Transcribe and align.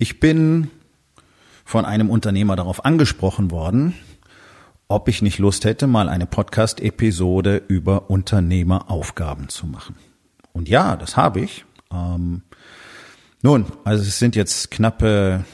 Ich 0.00 0.20
bin 0.20 0.70
von 1.64 1.84
einem 1.84 2.08
Unternehmer 2.08 2.54
darauf 2.54 2.84
angesprochen 2.84 3.50
worden, 3.50 3.94
ob 4.86 5.08
ich 5.08 5.22
nicht 5.22 5.38
Lust 5.40 5.64
hätte, 5.64 5.88
mal 5.88 6.08
eine 6.08 6.26
Podcast-Episode 6.26 7.64
über 7.66 8.08
Unternehmeraufgaben 8.08 9.48
zu 9.48 9.66
machen. 9.66 9.96
Und 10.52 10.68
ja, 10.68 10.94
das 10.94 11.16
habe 11.16 11.40
ich. 11.40 11.64
Ähm, 11.92 12.42
nun, 13.42 13.66
also 13.82 14.04
es 14.04 14.20
sind 14.20 14.36
jetzt 14.36 14.70
knappe, 14.70 15.44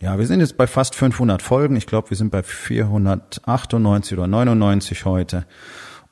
ja, 0.00 0.16
wir 0.16 0.28
sind 0.28 0.38
jetzt 0.38 0.56
bei 0.56 0.68
fast 0.68 0.94
500 0.94 1.42
Folgen. 1.42 1.74
Ich 1.74 1.88
glaube, 1.88 2.10
wir 2.10 2.16
sind 2.16 2.30
bei 2.30 2.44
498 2.44 4.16
oder 4.16 4.28
99 4.28 5.04
heute. 5.06 5.44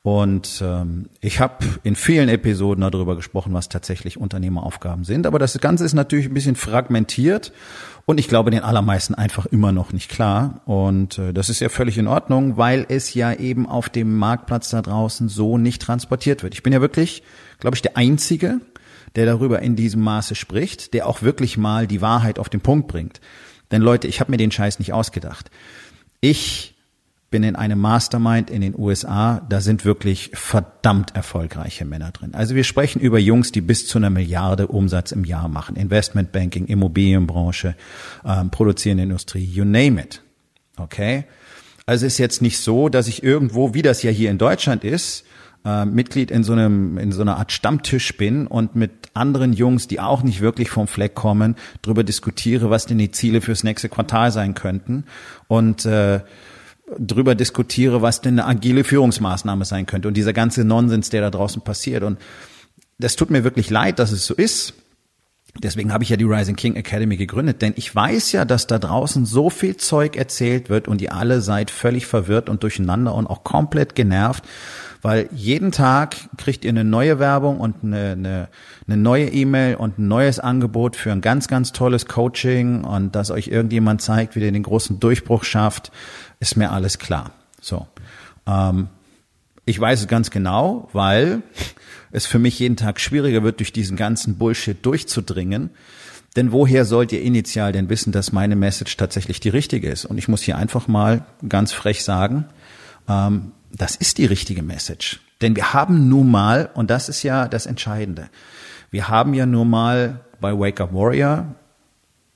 Und 0.07 0.63
ähm, 0.63 1.09
ich 1.19 1.41
habe 1.41 1.65
in 1.83 1.97
vielen 1.97 2.29
Episoden 2.29 2.79
darüber 2.79 3.17
gesprochen, 3.17 3.53
was 3.53 3.67
tatsächlich 3.67 4.17
Unternehmeraufgaben 4.17 5.03
sind. 5.03 5.27
Aber 5.27 5.37
das 5.37 5.59
Ganze 5.59 5.83
ist 5.83 5.95
natürlich 5.95 6.27
ein 6.27 6.33
bisschen 6.33 6.55
fragmentiert 6.55 7.51
und 8.05 8.17
ich 8.17 8.29
glaube 8.29 8.49
den 8.49 8.61
allermeisten 8.61 9.15
einfach 9.15 9.47
immer 9.47 9.73
noch 9.73 9.91
nicht 9.91 10.09
klar. 10.09 10.61
Und 10.63 11.17
äh, 11.17 11.33
das 11.33 11.49
ist 11.49 11.59
ja 11.59 11.67
völlig 11.67 11.97
in 11.97 12.07
Ordnung, 12.07 12.55
weil 12.55 12.85
es 12.87 13.15
ja 13.15 13.33
eben 13.33 13.67
auf 13.67 13.89
dem 13.89 14.15
Marktplatz 14.15 14.69
da 14.69 14.81
draußen 14.81 15.27
so 15.27 15.57
nicht 15.57 15.81
transportiert 15.81 16.41
wird. 16.41 16.53
Ich 16.53 16.63
bin 16.63 16.71
ja 16.71 16.79
wirklich, 16.79 17.21
glaube 17.59 17.75
ich, 17.75 17.81
der 17.81 17.97
Einzige, 17.97 18.61
der 19.17 19.25
darüber 19.25 19.61
in 19.61 19.75
diesem 19.75 20.03
Maße 20.03 20.35
spricht, 20.35 20.93
der 20.93 21.05
auch 21.05 21.21
wirklich 21.21 21.57
mal 21.57 21.85
die 21.85 21.99
Wahrheit 21.99 22.39
auf 22.39 22.47
den 22.47 22.61
Punkt 22.61 22.87
bringt. 22.87 23.19
Denn 23.71 23.81
Leute, 23.81 24.07
ich 24.07 24.21
habe 24.21 24.31
mir 24.31 24.37
den 24.37 24.51
Scheiß 24.51 24.79
nicht 24.79 24.93
ausgedacht. 24.93 25.51
Ich 26.21 26.76
bin 27.29 27.43
in 27.43 27.55
einem 27.55 27.79
Mastermind 27.79 28.49
in 28.49 28.61
den 28.61 28.73
USA, 28.77 29.41
da 29.49 29.59
sind 29.59 29.83
wirklich 29.83 30.31
verdammt 30.33 31.15
erfolgreiche 31.15 31.83
Männer 31.83 32.11
drin. 32.11 32.33
Also 32.33 32.55
wir 32.55 32.63
sprechen 32.63 33.01
über 33.01 33.19
Jungs, 33.19 33.51
die 33.51 33.61
bis 33.61 33.85
zu 33.87 33.97
einer 33.97 34.09
Milliarde 34.09 34.67
Umsatz 34.67 35.11
im 35.11 35.25
Jahr 35.25 35.49
machen. 35.49 35.75
Investmentbanking, 35.75 36.67
Immobilienbranche, 36.67 37.75
ähm, 38.25 38.49
produzierende 38.49 39.03
Industrie, 39.03 39.43
you 39.43 39.65
name 39.65 40.01
it. 40.01 40.21
Okay? 40.77 41.25
Also 41.85 42.05
ist 42.05 42.17
jetzt 42.17 42.41
nicht 42.41 42.59
so, 42.59 42.87
dass 42.87 43.07
ich 43.07 43.23
irgendwo, 43.23 43.73
wie 43.73 43.81
das 43.81 44.03
ja 44.03 44.11
hier 44.11 44.31
in 44.31 44.37
Deutschland 44.37 44.85
ist, 44.85 45.25
äh, 45.65 45.85
Mitglied 45.85 46.31
in 46.31 46.43
so 46.43 46.53
einem 46.53 46.97
in 46.97 47.11
so 47.11 47.21
einer 47.21 47.37
Art 47.37 47.51
Stammtisch 47.51 48.15
bin 48.15 48.47
und 48.47 48.75
mit 48.75 48.91
anderen 49.13 49.51
Jungs, 49.51 49.87
die 49.87 49.99
auch 49.99 50.23
nicht 50.23 50.39
wirklich 50.39 50.69
vom 50.69 50.87
Fleck 50.87 51.13
kommen, 51.15 51.55
darüber 51.81 52.03
diskutiere, 52.03 52.69
was 52.69 52.85
denn 52.85 52.97
die 52.97 53.11
Ziele 53.11 53.41
fürs 53.41 53.63
nächste 53.63 53.89
Quartal 53.89 54.31
sein 54.31 54.53
könnten 54.53 55.05
und 55.47 55.85
äh, 55.85 56.21
drüber 56.97 57.35
diskutiere, 57.35 58.01
was 58.01 58.21
denn 58.21 58.39
eine 58.39 58.47
agile 58.47 58.83
Führungsmaßnahme 58.83 59.65
sein 59.65 59.85
könnte 59.85 60.07
und 60.07 60.15
dieser 60.15 60.33
ganze 60.33 60.63
Nonsens, 60.63 61.09
der 61.09 61.21
da 61.21 61.29
draußen 61.29 61.61
passiert. 61.61 62.03
Und 62.03 62.17
das 62.97 63.15
tut 63.15 63.29
mir 63.29 63.43
wirklich 63.43 63.69
leid, 63.69 63.99
dass 63.99 64.11
es 64.11 64.25
so 64.25 64.33
ist. 64.33 64.73
Deswegen 65.59 65.91
habe 65.91 66.03
ich 66.03 66.09
ja 66.09 66.17
die 66.17 66.23
Rising 66.23 66.55
King 66.55 66.75
Academy 66.75 67.17
gegründet, 67.17 67.61
denn 67.61 67.73
ich 67.77 67.93
weiß 67.93 68.31
ja, 68.31 68.45
dass 68.45 68.67
da 68.67 68.77
draußen 68.77 69.25
so 69.25 69.49
viel 69.49 69.75
Zeug 69.77 70.15
erzählt 70.15 70.69
wird 70.69 70.87
und 70.87 71.01
ihr 71.01 71.13
alle 71.13 71.41
seid 71.41 71.71
völlig 71.71 72.05
verwirrt 72.05 72.47
und 72.47 72.63
durcheinander 72.63 73.15
und 73.15 73.27
auch 73.27 73.43
komplett 73.43 73.95
genervt, 73.95 74.43
weil 75.01 75.29
jeden 75.33 75.71
Tag 75.71 76.15
kriegt 76.37 76.65
ihr 76.65 76.69
eine 76.69 76.83
neue 76.83 77.19
Werbung 77.19 77.59
und 77.59 77.83
eine, 77.83 78.11
eine, 78.11 78.47
eine 78.87 78.97
neue 78.97 79.29
E-Mail 79.29 79.75
und 79.75 79.99
ein 79.99 80.07
neues 80.07 80.39
Angebot 80.39 80.95
für 80.95 81.11
ein 81.11 81.21
ganz, 81.21 81.47
ganz 81.47 81.71
tolles 81.71 82.07
Coaching 82.07 82.83
und 82.83 83.15
dass 83.15 83.31
euch 83.31 83.47
irgendjemand 83.47 84.01
zeigt, 84.01 84.35
wie 84.35 84.41
ihr 84.41 84.51
den 84.51 84.63
großen 84.63 84.99
Durchbruch 84.99 85.43
schafft 85.43 85.91
ist 86.39 86.55
mir 86.55 86.71
alles 86.71 86.99
klar. 86.99 87.31
So. 87.61 87.87
Ähm, 88.45 88.89
ich 89.65 89.79
weiß 89.79 90.01
es 90.01 90.07
ganz 90.07 90.31
genau, 90.31 90.89
weil 90.93 91.41
es 92.11 92.25
für 92.25 92.39
mich 92.39 92.59
jeden 92.59 92.77
Tag 92.77 92.99
schwieriger 92.99 93.43
wird, 93.43 93.59
durch 93.59 93.73
diesen 93.73 93.97
ganzen 93.97 94.37
Bullshit 94.37 94.77
durchzudringen. 94.85 95.71
Denn 96.35 96.51
woher 96.51 96.85
sollt 96.85 97.11
ihr 97.11 97.21
initial 97.21 97.71
denn 97.71 97.89
wissen, 97.89 98.11
dass 98.11 98.31
meine 98.31 98.55
Message 98.55 98.95
tatsächlich 98.95 99.39
die 99.39 99.49
richtige 99.49 99.89
ist? 99.89 100.05
Und 100.05 100.17
ich 100.17 100.27
muss 100.27 100.43
hier 100.43 100.57
einfach 100.57 100.87
mal 100.87 101.25
ganz 101.47 101.73
frech 101.73 102.03
sagen, 102.03 102.45
ähm, 103.09 103.51
das 103.77 103.95
ist 103.95 104.17
die 104.17 104.25
richtige 104.25 104.63
Message. 104.63 105.19
Denn 105.41 105.55
wir 105.55 105.73
haben 105.73 106.09
nun 106.09 106.29
mal, 106.29 106.69
und 106.73 106.89
das 106.89 107.09
ist 107.09 107.23
ja 107.23 107.47
das 107.47 107.65
Entscheidende, 107.65 108.29
wir 108.89 109.07
haben 109.07 109.33
ja 109.33 109.45
nun 109.45 109.69
mal 109.69 110.21
bei 110.39 110.57
Wake 110.57 110.81
Up 110.81 110.93
Warrior 110.93 111.55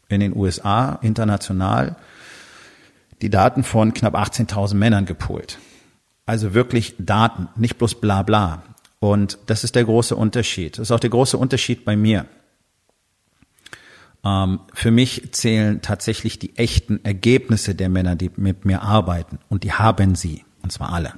in 0.10 0.20
den 0.20 0.36
USA 0.36 1.00
international 1.02 1.96
die 3.22 3.30
Daten 3.30 3.64
von 3.64 3.94
knapp 3.94 4.16
18.000 4.16 4.76
Männern 4.76 5.06
gepoolt. 5.06 5.60
Also 6.26 6.54
wirklich 6.54 6.96
Daten, 6.98 7.50
nicht 7.56 7.78
bloß 7.78 8.02
bla 8.02 8.24
bla. 8.24 8.64
Und 9.00 9.40
das 9.48 9.64
ist 9.64 9.76
der 9.76 9.84
große 9.84 10.16
Unterschied. 10.16 10.78
Das 10.78 10.88
ist 10.88 10.92
auch 10.92 11.00
der 11.00 11.10
große 11.10 11.38
Unterschied 11.38 11.86
bei 11.86 11.96
mir. 11.96 12.26
Ähm, 14.24 14.60
für 14.74 14.92
mich 14.92 15.32
zählen 15.34 15.82
tatsächlich 15.82 16.40
die 16.40 16.56
echten 16.58 17.04
Ergebnisse 17.04 17.74
der 17.76 17.90
Männer, 17.90 18.16
die 18.16 18.32
mit 18.36 18.66
mir 18.66 18.82
arbeiten. 18.82 19.40
Und 19.50 19.64
die 19.64 19.74
haben 19.74 20.16
sie. 20.16 20.44
Und 20.64 20.72
zwar 20.72 20.94
alle. 20.94 21.14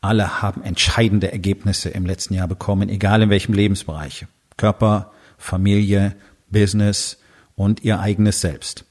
Alle 0.00 0.42
haben 0.42 0.62
entscheidende 0.62 1.30
Ergebnisse 1.30 1.90
im 1.90 2.06
letzten 2.06 2.34
Jahr 2.34 2.48
bekommen, 2.48 2.88
egal 2.88 3.22
in 3.22 3.30
welchem 3.30 3.52
Lebensbereich. 3.52 4.26
Körper, 4.56 5.12
Familie, 5.36 6.14
Business 6.48 7.18
und 7.54 7.82
ihr 7.84 8.00
eigenes 8.00 8.40
Selbst. 8.40 8.84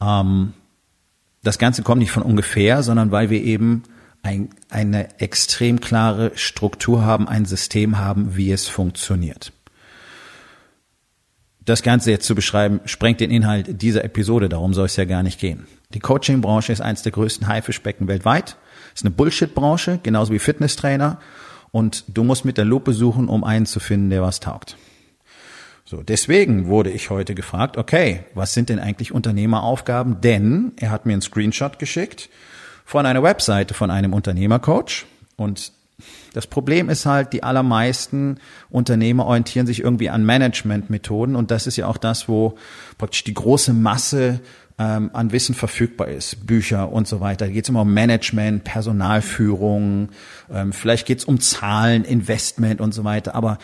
Ähm, 0.00 0.52
das 1.42 1.58
Ganze 1.58 1.82
kommt 1.82 2.00
nicht 2.00 2.10
von 2.10 2.24
ungefähr, 2.24 2.82
sondern 2.82 3.12
weil 3.12 3.30
wir 3.30 3.42
eben 3.42 3.84
ein, 4.22 4.50
eine 4.68 5.20
extrem 5.20 5.80
klare 5.80 6.32
Struktur 6.34 7.04
haben, 7.04 7.28
ein 7.28 7.44
System 7.44 7.98
haben, 7.98 8.36
wie 8.36 8.50
es 8.50 8.66
funktioniert. 8.66 9.52
Das 11.64 11.82
Ganze 11.82 12.10
jetzt 12.10 12.26
zu 12.26 12.34
beschreiben, 12.34 12.80
sprengt 12.84 13.20
den 13.20 13.30
Inhalt 13.30 13.82
dieser 13.82 14.04
Episode, 14.04 14.48
darum 14.48 14.74
soll 14.74 14.86
es 14.86 14.96
ja 14.96 15.04
gar 15.04 15.22
nicht 15.22 15.40
gehen. 15.40 15.66
Die 15.94 16.00
Coaching-Branche 16.00 16.72
ist 16.72 16.80
eines 16.80 17.02
der 17.02 17.12
größten 17.12 17.46
Haifischbecken 17.46 18.08
weltweit, 18.08 18.56
ist 18.96 19.04
eine 19.04 19.14
Bullshit-Branche, 19.14 20.00
genauso 20.02 20.32
wie 20.32 20.38
Fitnesstrainer, 20.38 21.20
und 21.70 22.04
du 22.08 22.24
musst 22.24 22.44
mit 22.44 22.56
der 22.56 22.64
Lupe 22.64 22.92
suchen, 22.92 23.28
um 23.28 23.44
einen 23.44 23.66
zu 23.66 23.78
finden, 23.78 24.10
der 24.10 24.22
was 24.22 24.40
taugt. 24.40 24.76
So, 25.84 26.02
deswegen 26.02 26.66
wurde 26.66 26.90
ich 26.90 27.10
heute 27.10 27.34
gefragt, 27.34 27.76
okay, 27.76 28.24
was 28.34 28.54
sind 28.54 28.70
denn 28.70 28.80
eigentlich 28.80 29.12
Unternehmeraufgaben? 29.12 30.20
Denn 30.20 30.72
er 30.80 30.90
hat 30.90 31.06
mir 31.06 31.12
einen 31.12 31.22
Screenshot 31.22 31.78
geschickt 31.78 32.28
von 32.84 33.06
einer 33.06 33.22
Webseite 33.22 33.74
von 33.74 33.90
einem 33.90 34.12
Unternehmercoach 34.12 35.04
und 35.36 35.72
das 36.34 36.46
Problem 36.46 36.90
ist 36.90 37.06
halt, 37.06 37.32
die 37.32 37.42
allermeisten 37.42 38.38
Unternehmer 38.68 39.26
orientieren 39.26 39.66
sich 39.66 39.80
irgendwie 39.82 40.10
an 40.10 40.24
Managementmethoden 40.24 41.36
und 41.36 41.50
das 41.50 41.66
ist 41.66 41.76
ja 41.76 41.86
auch 41.86 41.96
das, 41.96 42.28
wo 42.28 42.56
praktisch 42.98 43.24
die 43.24 43.32
große 43.32 43.72
Masse 43.72 44.40
ähm, 44.78 45.10
an 45.12 45.32
Wissen 45.32 45.54
verfügbar 45.54 46.08
ist, 46.08 46.46
Bücher 46.46 46.92
und 46.92 47.08
so 47.08 47.20
weiter. 47.20 47.46
Da 47.46 47.52
geht 47.52 47.64
es 47.64 47.68
immer 47.68 47.82
um 47.82 47.94
Management, 47.94 48.64
Personalführung, 48.64 50.10
ähm, 50.52 50.72
vielleicht 50.72 51.06
geht 51.06 51.18
es 51.18 51.24
um 51.24 51.40
Zahlen, 51.40 52.04
Investment 52.04 52.80
und 52.80 52.92
so 52.92 53.04
weiter, 53.04 53.34
aber 53.34 53.58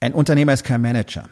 ein 0.00 0.12
Unternehmer 0.12 0.52
ist 0.52 0.64
kein 0.64 0.82
Manager. 0.82 1.28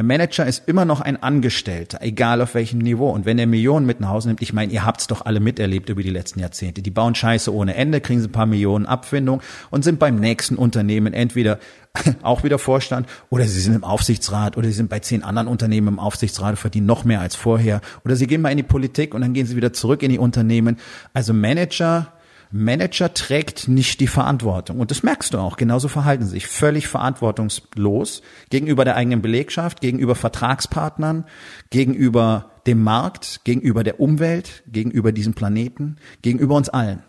Ein 0.00 0.06
Manager 0.06 0.46
ist 0.46 0.68
immer 0.68 0.84
noch 0.84 1.00
ein 1.00 1.20
Angestellter, 1.20 1.98
egal 2.02 2.40
auf 2.40 2.54
welchem 2.54 2.78
Niveau. 2.78 3.10
Und 3.10 3.26
wenn 3.26 3.36
er 3.36 3.48
Millionen 3.48 3.84
mit 3.84 3.98
nach 3.98 4.10
Hause 4.10 4.28
nimmt, 4.28 4.40
ich 4.40 4.52
meine, 4.52 4.72
ihr 4.72 4.84
habt's 4.84 5.08
doch 5.08 5.26
alle 5.26 5.40
miterlebt 5.40 5.88
über 5.88 6.04
die 6.04 6.10
letzten 6.10 6.38
Jahrzehnte. 6.38 6.82
Die 6.82 6.92
bauen 6.92 7.16
Scheiße 7.16 7.52
ohne 7.52 7.74
Ende, 7.74 8.00
kriegen 8.00 8.20
sie 8.20 8.28
ein 8.28 8.32
paar 8.32 8.46
Millionen 8.46 8.86
Abfindung 8.86 9.42
und 9.70 9.82
sind 9.82 9.98
beim 9.98 10.20
nächsten 10.20 10.54
Unternehmen 10.54 11.14
entweder 11.14 11.58
auch 12.22 12.44
wieder 12.44 12.60
Vorstand 12.60 13.08
oder 13.28 13.42
sie 13.42 13.60
sind 13.60 13.74
im 13.74 13.82
Aufsichtsrat 13.82 14.56
oder 14.56 14.68
sie 14.68 14.74
sind 14.74 14.88
bei 14.88 15.00
zehn 15.00 15.24
anderen 15.24 15.48
Unternehmen 15.48 15.88
im 15.88 15.98
Aufsichtsrat 15.98 16.50
und 16.50 16.58
verdienen 16.58 16.86
noch 16.86 17.04
mehr 17.04 17.20
als 17.20 17.34
vorher. 17.34 17.80
Oder 18.04 18.14
sie 18.14 18.28
gehen 18.28 18.40
mal 18.40 18.50
in 18.50 18.56
die 18.56 18.62
Politik 18.62 19.14
und 19.14 19.22
dann 19.22 19.32
gehen 19.32 19.46
sie 19.46 19.56
wieder 19.56 19.72
zurück 19.72 20.04
in 20.04 20.12
die 20.12 20.20
Unternehmen. 20.20 20.76
Also 21.12 21.34
Manager 21.34 22.12
Manager 22.50 23.12
trägt 23.12 23.68
nicht 23.68 24.00
die 24.00 24.06
Verantwortung. 24.06 24.80
Und 24.80 24.90
das 24.90 25.02
merkst 25.02 25.34
du 25.34 25.38
auch. 25.38 25.56
Genauso 25.56 25.88
verhalten 25.88 26.24
sie 26.24 26.30
sich 26.30 26.46
völlig 26.46 26.88
verantwortungslos 26.88 28.22
gegenüber 28.50 28.84
der 28.84 28.96
eigenen 28.96 29.22
Belegschaft, 29.22 29.80
gegenüber 29.80 30.14
Vertragspartnern, 30.14 31.24
gegenüber 31.70 32.50
dem 32.66 32.82
Markt, 32.82 33.40
gegenüber 33.44 33.84
der 33.84 34.00
Umwelt, 34.00 34.62
gegenüber 34.66 35.12
diesem 35.12 35.34
Planeten, 35.34 35.96
gegenüber 36.22 36.54
uns 36.54 36.68
allen. 36.68 37.02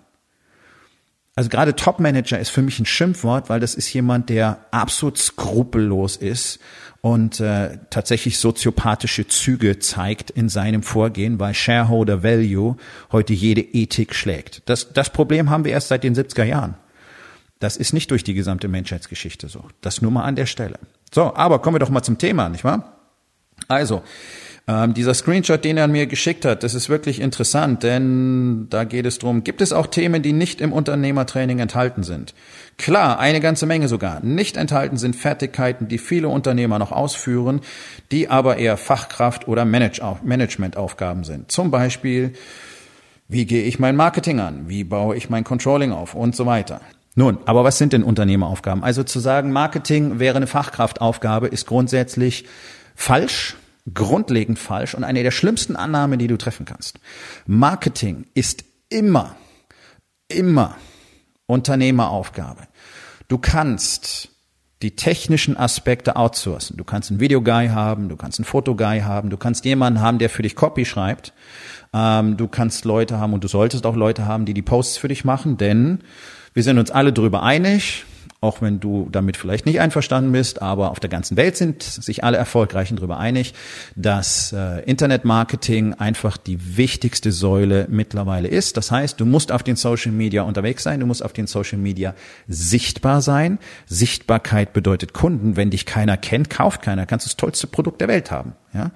Also 1.39 1.47
gerade 1.47 1.73
Top-Manager 1.73 2.37
ist 2.37 2.49
für 2.49 2.61
mich 2.61 2.79
ein 2.79 2.85
Schimpfwort, 2.85 3.47
weil 3.47 3.61
das 3.61 3.73
ist 3.73 3.93
jemand, 3.93 4.27
der 4.27 4.65
absolut 4.71 5.17
skrupellos 5.17 6.17
ist 6.17 6.59
und 6.99 7.39
äh, 7.39 7.77
tatsächlich 7.89 8.39
soziopathische 8.39 9.25
Züge 9.25 9.79
zeigt 9.79 10.31
in 10.31 10.49
seinem 10.49 10.83
Vorgehen, 10.83 11.39
weil 11.39 11.53
Shareholder 11.53 12.23
Value 12.23 12.75
heute 13.13 13.31
jede 13.31 13.61
Ethik 13.61 14.15
schlägt. 14.15 14.63
Das, 14.65 14.91
das 14.91 15.11
Problem 15.11 15.49
haben 15.49 15.63
wir 15.63 15.71
erst 15.71 15.87
seit 15.87 16.03
den 16.03 16.13
70er 16.13 16.43
Jahren. 16.43 16.75
Das 17.59 17.77
ist 17.77 17.93
nicht 17.93 18.11
durch 18.11 18.25
die 18.25 18.33
gesamte 18.33 18.67
Menschheitsgeschichte 18.67 19.47
so. 19.47 19.63
Das 19.79 20.01
nur 20.01 20.11
mal 20.11 20.23
an 20.23 20.35
der 20.35 20.45
Stelle. 20.45 20.77
So, 21.09 21.33
aber 21.35 21.59
kommen 21.59 21.75
wir 21.75 21.79
doch 21.79 21.89
mal 21.89 22.03
zum 22.03 22.17
Thema, 22.17 22.49
nicht 22.49 22.65
wahr? 22.65 22.97
Also, 23.69 24.03
ähm, 24.69 24.93
dieser 24.93 25.15
Screenshot, 25.15 25.65
den 25.65 25.77
er 25.77 25.87
mir 25.87 26.05
geschickt 26.05 26.45
hat, 26.45 26.61
das 26.61 26.75
ist 26.75 26.89
wirklich 26.89 27.19
interessant, 27.21 27.81
denn 27.81 28.67
da 28.69 28.83
geht 28.83 29.07
es 29.07 29.17
drum. 29.17 29.43
gibt 29.43 29.61
es 29.61 29.73
auch 29.73 29.87
Themen, 29.87 30.21
die 30.21 30.31
nicht 30.31 30.61
im 30.61 30.73
Unternehmertraining 30.73 31.57
enthalten 31.57 32.03
sind? 32.03 32.35
Klar, 32.77 33.17
eine 33.17 33.39
ganze 33.39 33.65
Menge 33.65 33.87
sogar. 33.87 34.23
Nicht 34.23 34.57
enthalten 34.57 34.97
sind 34.97 35.15
Fertigkeiten, 35.15 35.87
die 35.87 35.97
viele 35.97 36.27
Unternehmer 36.27 36.77
noch 36.77 36.91
ausführen, 36.91 37.61
die 38.11 38.29
aber 38.29 38.57
eher 38.57 38.77
Fachkraft- 38.77 39.47
oder 39.47 39.65
Managementaufgaben 39.65 41.23
sind. 41.23 41.51
Zum 41.51 41.71
Beispiel, 41.71 42.33
wie 43.27 43.45
gehe 43.45 43.63
ich 43.63 43.79
mein 43.79 43.95
Marketing 43.95 44.39
an? 44.39 44.69
Wie 44.69 44.83
baue 44.83 45.15
ich 45.15 45.31
mein 45.31 45.45
Controlling 45.45 45.91
auf? 45.91 46.13
Und 46.13 46.35
so 46.35 46.45
weiter. 46.45 46.79
Nun, 47.15 47.39
aber 47.45 47.63
was 47.63 47.79
sind 47.79 47.91
denn 47.91 48.03
Unternehmeraufgaben? 48.03 48.83
Also 48.83 49.01
zu 49.01 49.19
sagen, 49.19 49.51
Marketing 49.51 50.19
wäre 50.19 50.37
eine 50.37 50.47
Fachkraftaufgabe, 50.47 51.47
ist 51.47 51.65
grundsätzlich 51.65 52.45
falsch 52.95 53.55
grundlegend 53.93 54.59
falsch 54.59 54.95
und 54.95 55.03
eine 55.03 55.23
der 55.23 55.31
schlimmsten 55.31 55.75
Annahmen, 55.75 56.19
die 56.19 56.27
du 56.27 56.37
treffen 56.37 56.65
kannst. 56.65 56.99
Marketing 57.45 58.25
ist 58.33 58.63
immer, 58.89 59.35
immer 60.27 60.75
Unternehmeraufgabe. 61.45 62.67
Du 63.27 63.37
kannst 63.37 64.29
die 64.81 64.95
technischen 64.95 65.57
Aspekte 65.57 66.15
outsourcen. 66.15 66.77
Du 66.77 66.83
kannst 66.83 67.11
einen 67.11 67.19
Videoguy 67.19 67.69
haben, 67.69 68.07
du 68.07 68.15
kannst 68.15 68.39
einen 68.39 68.45
Fotoguy 68.45 69.01
haben, 69.01 69.29
du 69.29 69.37
kannst 69.37 69.65
jemanden 69.65 69.99
haben, 69.99 70.19
der 70.19 70.29
für 70.29 70.41
dich 70.41 70.55
Copy 70.55 70.85
schreibt. 70.85 71.33
Ähm, 71.93 72.37
du 72.37 72.47
kannst 72.47 72.85
Leute 72.85 73.19
haben 73.19 73.33
und 73.33 73.43
du 73.43 73.47
solltest 73.47 73.85
auch 73.85 73.95
Leute 73.95 74.25
haben, 74.25 74.45
die 74.45 74.53
die 74.53 74.61
Posts 74.61 74.97
für 74.97 75.09
dich 75.09 75.25
machen, 75.25 75.57
denn 75.57 75.99
wir 76.53 76.63
sind 76.63 76.77
uns 76.77 76.91
alle 76.91 77.11
darüber 77.11 77.43
einig, 77.43 78.05
auch 78.41 78.61
wenn 78.61 78.79
du 78.79 79.09
damit 79.11 79.35
vielleicht 79.35 79.65
nicht 79.65 79.81
einverstanden 79.81 80.31
bist, 80.31 80.61
aber 80.61 80.91
auf 80.91 81.01
der 81.01 81.09
ganzen 81.09 81.35
Welt 81.35 81.57
sind 81.57 81.83
sich 81.83 82.23
alle 82.23 82.37
Erfolgreichen 82.37 82.95
darüber 82.95 83.17
einig, 83.17 83.53
dass 83.97 84.53
äh, 84.53 84.81
Internetmarketing 84.83 85.95
einfach 85.95 86.37
die 86.37 86.77
wichtigste 86.77 87.33
Säule 87.33 87.87
mittlerweile 87.89 88.47
ist. 88.47 88.77
Das 88.77 88.91
heißt, 88.91 89.19
du 89.19 89.25
musst 89.25 89.51
auf 89.51 89.61
den 89.61 89.75
Social 89.75 90.13
Media 90.13 90.43
unterwegs 90.43 90.83
sein, 90.83 91.01
du 91.01 91.05
musst 91.05 91.23
auf 91.23 91.33
den 91.33 91.47
Social 91.47 91.79
Media 91.79 92.15
sichtbar 92.47 93.21
sein. 93.21 93.59
Sichtbarkeit 93.87 94.71
bedeutet 94.71 95.13
Kunden. 95.13 95.57
Wenn 95.57 95.69
dich 95.69 95.85
keiner 95.85 96.15
kennt, 96.15 96.49
kauft 96.49 96.81
keiner, 96.81 97.05
kannst 97.05 97.25
du 97.25 97.29
das 97.29 97.37
tollste 97.37 97.67
Produkt 97.67 97.99
der 97.99 98.07
Welt 98.07 98.31
haben. 98.31 98.53
Ja? 98.73 98.91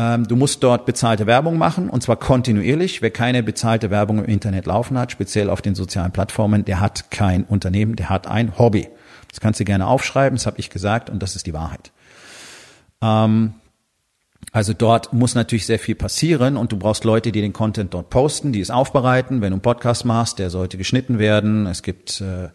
Ähm, 0.00 0.26
du 0.26 0.34
musst 0.34 0.62
dort 0.62 0.86
bezahlte 0.86 1.26
Werbung 1.26 1.58
machen 1.58 1.90
und 1.90 2.02
zwar 2.02 2.16
kontinuierlich. 2.16 3.02
Wer 3.02 3.10
keine 3.10 3.42
bezahlte 3.42 3.90
Werbung 3.90 4.18
im 4.18 4.24
Internet 4.24 4.64
laufen 4.64 4.98
hat, 4.98 5.12
speziell 5.12 5.50
auf 5.50 5.60
den 5.60 5.74
sozialen 5.74 6.10
Plattformen, 6.10 6.64
der 6.64 6.80
hat 6.80 7.10
kein 7.10 7.44
Unternehmen, 7.44 7.96
der 7.96 8.08
hat 8.08 8.26
ein 8.26 8.58
Hobby. 8.58 8.88
Das 9.28 9.40
kannst 9.40 9.60
du 9.60 9.64
gerne 9.64 9.86
aufschreiben, 9.86 10.38
das 10.38 10.46
habe 10.46 10.58
ich 10.58 10.70
gesagt 10.70 11.10
und 11.10 11.22
das 11.22 11.36
ist 11.36 11.46
die 11.46 11.52
Wahrheit. 11.52 11.92
Ähm, 13.02 13.52
also 14.52 14.72
dort 14.72 15.12
muss 15.12 15.34
natürlich 15.34 15.66
sehr 15.66 15.78
viel 15.78 15.96
passieren 15.96 16.56
und 16.56 16.72
du 16.72 16.78
brauchst 16.78 17.04
Leute, 17.04 17.30
die 17.30 17.42
den 17.42 17.52
Content 17.52 17.92
dort 17.92 18.08
posten, 18.08 18.52
die 18.52 18.60
es 18.60 18.70
aufbereiten. 18.70 19.42
Wenn 19.42 19.50
du 19.50 19.56
einen 19.56 19.62
Podcast 19.62 20.06
machst, 20.06 20.38
der 20.38 20.48
sollte 20.48 20.78
geschnitten 20.78 21.18
werden. 21.18 21.66
Es 21.66 21.82
gibt 21.82 22.22
äh, 22.22 22.48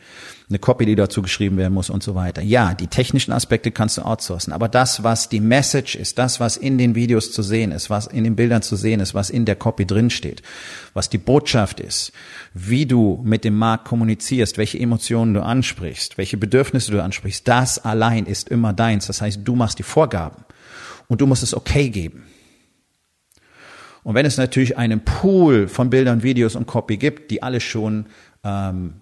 eine 0.47 0.59
Copy, 0.59 0.85
die 0.85 0.95
dazu 0.95 1.23
geschrieben 1.23 1.57
werden 1.57 1.73
muss 1.73 1.89
und 1.89 2.03
so 2.03 2.13
weiter. 2.13 2.41
Ja, 2.41 2.75
die 2.75 2.87
technischen 2.87 3.31
Aspekte 3.31 3.71
kannst 3.71 3.97
du 3.97 4.03
outsourcen, 4.03 4.53
aber 4.53 4.69
das, 4.69 5.03
was 5.03 5.27
die 5.27 5.39
Message 5.39 5.95
ist, 5.95 6.19
das, 6.19 6.39
was 6.39 6.55
in 6.55 6.77
den 6.77 6.93
Videos 6.93 7.31
zu 7.31 7.41
sehen 7.41 7.71
ist, 7.71 7.89
was 7.89 8.05
in 8.05 8.23
den 8.23 8.35
Bildern 8.35 8.61
zu 8.61 8.75
sehen 8.75 8.99
ist, 8.99 9.15
was 9.15 9.31
in 9.31 9.45
der 9.45 9.55
Copy 9.55 9.87
drinsteht, 9.87 10.43
was 10.93 11.09
die 11.09 11.17
Botschaft 11.17 11.79
ist, 11.79 12.11
wie 12.53 12.85
du 12.85 13.21
mit 13.23 13.43
dem 13.43 13.57
Markt 13.57 13.85
kommunizierst, 13.85 14.59
welche 14.59 14.79
Emotionen 14.79 15.33
du 15.33 15.41
ansprichst, 15.41 16.17
welche 16.19 16.37
Bedürfnisse 16.37 16.91
du 16.91 17.01
ansprichst, 17.01 17.47
das 17.47 17.83
allein 17.83 18.27
ist 18.27 18.49
immer 18.49 18.73
deins. 18.73 19.07
Das 19.07 19.21
heißt, 19.21 19.39
du 19.43 19.55
machst 19.55 19.79
die 19.79 19.83
Vorgaben 19.83 20.45
und 21.07 21.21
du 21.21 21.25
musst 21.25 21.41
es 21.41 21.55
okay 21.55 21.89
geben. 21.89 22.23
Und 24.03 24.13
wenn 24.13 24.27
es 24.27 24.37
natürlich 24.37 24.77
einen 24.77 25.03
Pool 25.03 25.67
von 25.67 25.89
Bildern, 25.89 26.21
Videos 26.21 26.55
und 26.55 26.67
Copy 26.67 26.97
gibt, 26.97 27.31
die 27.31 27.41
alle 27.41 27.59
schon 27.59 28.05
ähm, 28.43 29.01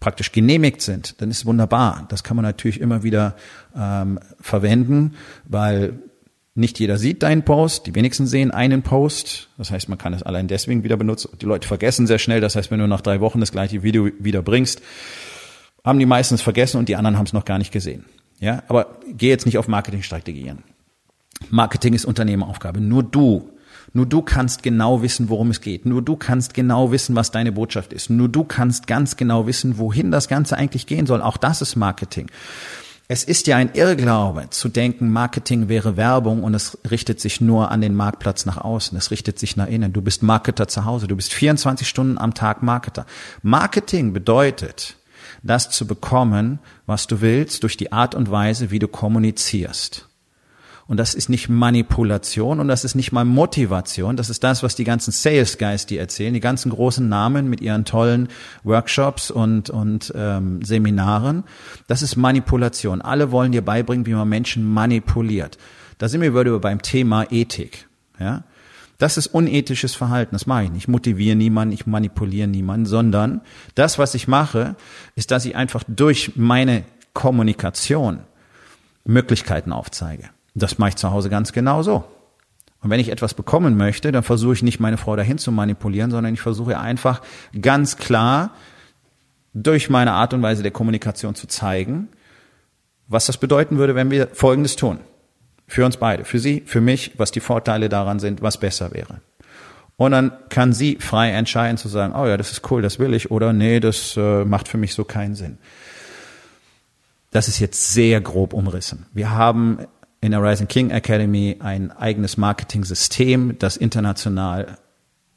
praktisch 0.00 0.32
genehmigt 0.32 0.80
sind, 0.82 1.20
dann 1.20 1.30
ist 1.30 1.38
es 1.38 1.46
wunderbar. 1.46 2.06
Das 2.08 2.22
kann 2.22 2.36
man 2.36 2.44
natürlich 2.44 2.80
immer 2.80 3.02
wieder 3.02 3.36
ähm, 3.76 4.20
verwenden, 4.40 5.14
weil 5.44 5.98
nicht 6.54 6.80
jeder 6.80 6.98
sieht 6.98 7.22
deinen 7.22 7.44
Post, 7.44 7.86
die 7.86 7.94
wenigsten 7.94 8.26
sehen 8.26 8.50
einen 8.50 8.82
Post. 8.82 9.48
Das 9.58 9.70
heißt, 9.70 9.88
man 9.88 9.98
kann 9.98 10.12
es 10.12 10.24
allein 10.24 10.48
deswegen 10.48 10.82
wieder 10.82 10.96
benutzen. 10.96 11.30
Die 11.40 11.46
Leute 11.46 11.68
vergessen 11.68 12.06
sehr 12.06 12.18
schnell. 12.18 12.40
Das 12.40 12.56
heißt, 12.56 12.70
wenn 12.70 12.80
du 12.80 12.88
nach 12.88 13.00
drei 13.00 13.20
Wochen 13.20 13.38
das 13.40 13.52
gleiche 13.52 13.82
Video 13.82 14.10
wieder 14.18 14.42
bringst, 14.42 14.82
haben 15.84 16.00
die 16.00 16.06
meistens 16.06 16.42
vergessen 16.42 16.78
und 16.78 16.88
die 16.88 16.96
anderen 16.96 17.16
haben 17.16 17.26
es 17.26 17.32
noch 17.32 17.44
gar 17.44 17.58
nicht 17.58 17.72
gesehen. 17.72 18.04
Ja, 18.40 18.62
aber 18.68 18.98
geh 19.08 19.28
jetzt 19.28 19.46
nicht 19.46 19.58
auf 19.58 19.68
Marketingstrategien. 19.68 20.64
Marketing 21.50 21.94
ist 21.94 22.04
Unternehmeraufgabe. 22.04 22.80
Nur 22.80 23.04
du, 23.04 23.50
nur 23.92 24.06
du 24.06 24.22
kannst 24.22 24.62
genau 24.62 25.02
wissen, 25.02 25.28
worum 25.28 25.50
es 25.50 25.60
geht. 25.60 25.86
Nur 25.86 26.02
du 26.02 26.16
kannst 26.16 26.54
genau 26.54 26.92
wissen, 26.92 27.16
was 27.16 27.30
deine 27.30 27.52
Botschaft 27.52 27.92
ist. 27.92 28.10
Nur 28.10 28.28
du 28.28 28.44
kannst 28.44 28.86
ganz 28.86 29.16
genau 29.16 29.46
wissen, 29.46 29.78
wohin 29.78 30.10
das 30.10 30.28
Ganze 30.28 30.56
eigentlich 30.56 30.86
gehen 30.86 31.06
soll. 31.06 31.22
Auch 31.22 31.36
das 31.36 31.62
ist 31.62 31.76
Marketing. 31.76 32.30
Es 33.10 33.24
ist 33.24 33.46
ja 33.46 33.56
ein 33.56 33.70
Irrglaube 33.72 34.50
zu 34.50 34.68
denken, 34.68 35.10
Marketing 35.10 35.70
wäre 35.70 35.96
Werbung 35.96 36.44
und 36.44 36.52
es 36.52 36.76
richtet 36.90 37.20
sich 37.20 37.40
nur 37.40 37.70
an 37.70 37.80
den 37.80 37.94
Marktplatz 37.94 38.44
nach 38.44 38.58
außen. 38.58 38.98
Es 38.98 39.10
richtet 39.10 39.38
sich 39.38 39.56
nach 39.56 39.66
innen. 39.66 39.94
Du 39.94 40.02
bist 40.02 40.22
Marketer 40.22 40.68
zu 40.68 40.84
Hause. 40.84 41.08
Du 41.08 41.16
bist 41.16 41.32
24 41.32 41.88
Stunden 41.88 42.18
am 42.18 42.34
Tag 42.34 42.62
Marketer. 42.62 43.06
Marketing 43.42 44.12
bedeutet, 44.12 44.96
das 45.42 45.70
zu 45.70 45.86
bekommen, 45.86 46.58
was 46.84 47.06
du 47.06 47.22
willst, 47.22 47.62
durch 47.62 47.78
die 47.78 47.92
Art 47.92 48.14
und 48.14 48.30
Weise, 48.30 48.70
wie 48.70 48.78
du 48.78 48.88
kommunizierst. 48.88 50.07
Und 50.88 50.96
das 50.96 51.14
ist 51.14 51.28
nicht 51.28 51.50
Manipulation 51.50 52.60
und 52.60 52.68
das 52.68 52.82
ist 52.82 52.94
nicht 52.94 53.12
mal 53.12 53.26
Motivation. 53.26 54.16
Das 54.16 54.30
ist 54.30 54.42
das, 54.42 54.62
was 54.62 54.74
die 54.74 54.84
ganzen 54.84 55.12
Sales 55.12 55.58
Guys 55.58 55.84
die 55.84 55.98
erzählen. 55.98 56.32
Die 56.32 56.40
ganzen 56.40 56.70
großen 56.70 57.06
Namen 57.06 57.50
mit 57.50 57.60
ihren 57.60 57.84
tollen 57.84 58.28
Workshops 58.64 59.30
und, 59.30 59.68
und 59.68 60.10
ähm, 60.16 60.64
Seminaren. 60.64 61.44
Das 61.88 62.00
ist 62.00 62.16
Manipulation. 62.16 63.02
Alle 63.02 63.30
wollen 63.30 63.52
dir 63.52 63.60
beibringen, 63.60 64.06
wie 64.06 64.14
man 64.14 64.30
Menschen 64.30 64.64
manipuliert. 64.64 65.58
Da 65.98 66.08
sind 66.08 66.22
wir 66.22 66.34
wieder 66.34 66.58
beim 66.58 66.80
Thema 66.80 67.30
Ethik. 67.30 67.86
Ja? 68.18 68.44
Das 68.96 69.18
ist 69.18 69.26
unethisches 69.26 69.94
Verhalten, 69.94 70.34
das 70.34 70.46
mache 70.46 70.64
ich 70.64 70.70
nicht. 70.70 70.84
Ich 70.84 70.88
motiviere 70.88 71.36
niemanden, 71.36 71.74
ich 71.74 71.86
manipuliere 71.86 72.48
niemanden, 72.48 72.86
sondern 72.86 73.42
das, 73.74 73.98
was 73.98 74.14
ich 74.14 74.26
mache, 74.26 74.74
ist, 75.16 75.32
dass 75.32 75.44
ich 75.44 75.54
einfach 75.54 75.84
durch 75.86 76.32
meine 76.34 76.84
Kommunikation 77.12 78.20
Möglichkeiten 79.04 79.70
aufzeige. 79.72 80.30
Das 80.58 80.78
mache 80.78 80.90
ich 80.90 80.96
zu 80.96 81.10
Hause 81.10 81.30
ganz 81.30 81.52
genau 81.52 81.82
so. 81.82 82.04
Und 82.80 82.90
wenn 82.90 83.00
ich 83.00 83.08
etwas 83.10 83.34
bekommen 83.34 83.76
möchte, 83.76 84.12
dann 84.12 84.22
versuche 84.22 84.54
ich 84.54 84.62
nicht 84.62 84.80
meine 84.80 84.96
Frau 84.96 85.16
dahin 85.16 85.38
zu 85.38 85.50
manipulieren, 85.50 86.10
sondern 86.10 86.34
ich 86.34 86.40
versuche 86.40 86.78
einfach 86.78 87.22
ganz 87.60 87.96
klar 87.96 88.52
durch 89.52 89.90
meine 89.90 90.12
Art 90.12 90.32
und 90.34 90.42
Weise 90.42 90.62
der 90.62 90.70
Kommunikation 90.70 91.34
zu 91.34 91.48
zeigen, 91.48 92.08
was 93.08 93.26
das 93.26 93.38
bedeuten 93.38 93.78
würde, 93.78 93.94
wenn 93.94 94.10
wir 94.10 94.28
Folgendes 94.32 94.76
tun. 94.76 95.00
Für 95.66 95.84
uns 95.84 95.96
beide, 95.96 96.24
für 96.24 96.38
sie, 96.38 96.62
für 96.64 96.80
mich, 96.80 97.18
was 97.18 97.30
die 97.30 97.40
Vorteile 97.40 97.88
daran 97.88 98.20
sind, 98.20 98.42
was 98.42 98.58
besser 98.58 98.92
wäre. 98.92 99.20
Und 99.96 100.12
dann 100.12 100.32
kann 100.48 100.72
sie 100.72 100.96
frei 101.00 101.30
entscheiden 101.32 101.76
zu 101.76 101.88
sagen, 101.88 102.14
oh 102.14 102.26
ja, 102.26 102.36
das 102.36 102.52
ist 102.52 102.70
cool, 102.70 102.80
das 102.80 102.98
will 103.00 103.12
ich, 103.14 103.30
oder 103.30 103.52
nee, 103.52 103.80
das 103.80 104.16
äh, 104.16 104.44
macht 104.44 104.68
für 104.68 104.78
mich 104.78 104.94
so 104.94 105.04
keinen 105.04 105.34
Sinn. 105.34 105.58
Das 107.32 107.48
ist 107.48 107.58
jetzt 107.58 107.92
sehr 107.92 108.20
grob 108.20 108.54
umrissen. 108.54 109.06
Wir 109.12 109.32
haben 109.32 109.80
in 110.20 110.32
der 110.32 110.42
Rising 110.42 110.68
King 110.68 110.90
Academy 110.90 111.56
ein 111.60 111.90
eigenes 111.92 112.36
Marketing-System, 112.36 113.58
das 113.58 113.76
international 113.76 114.78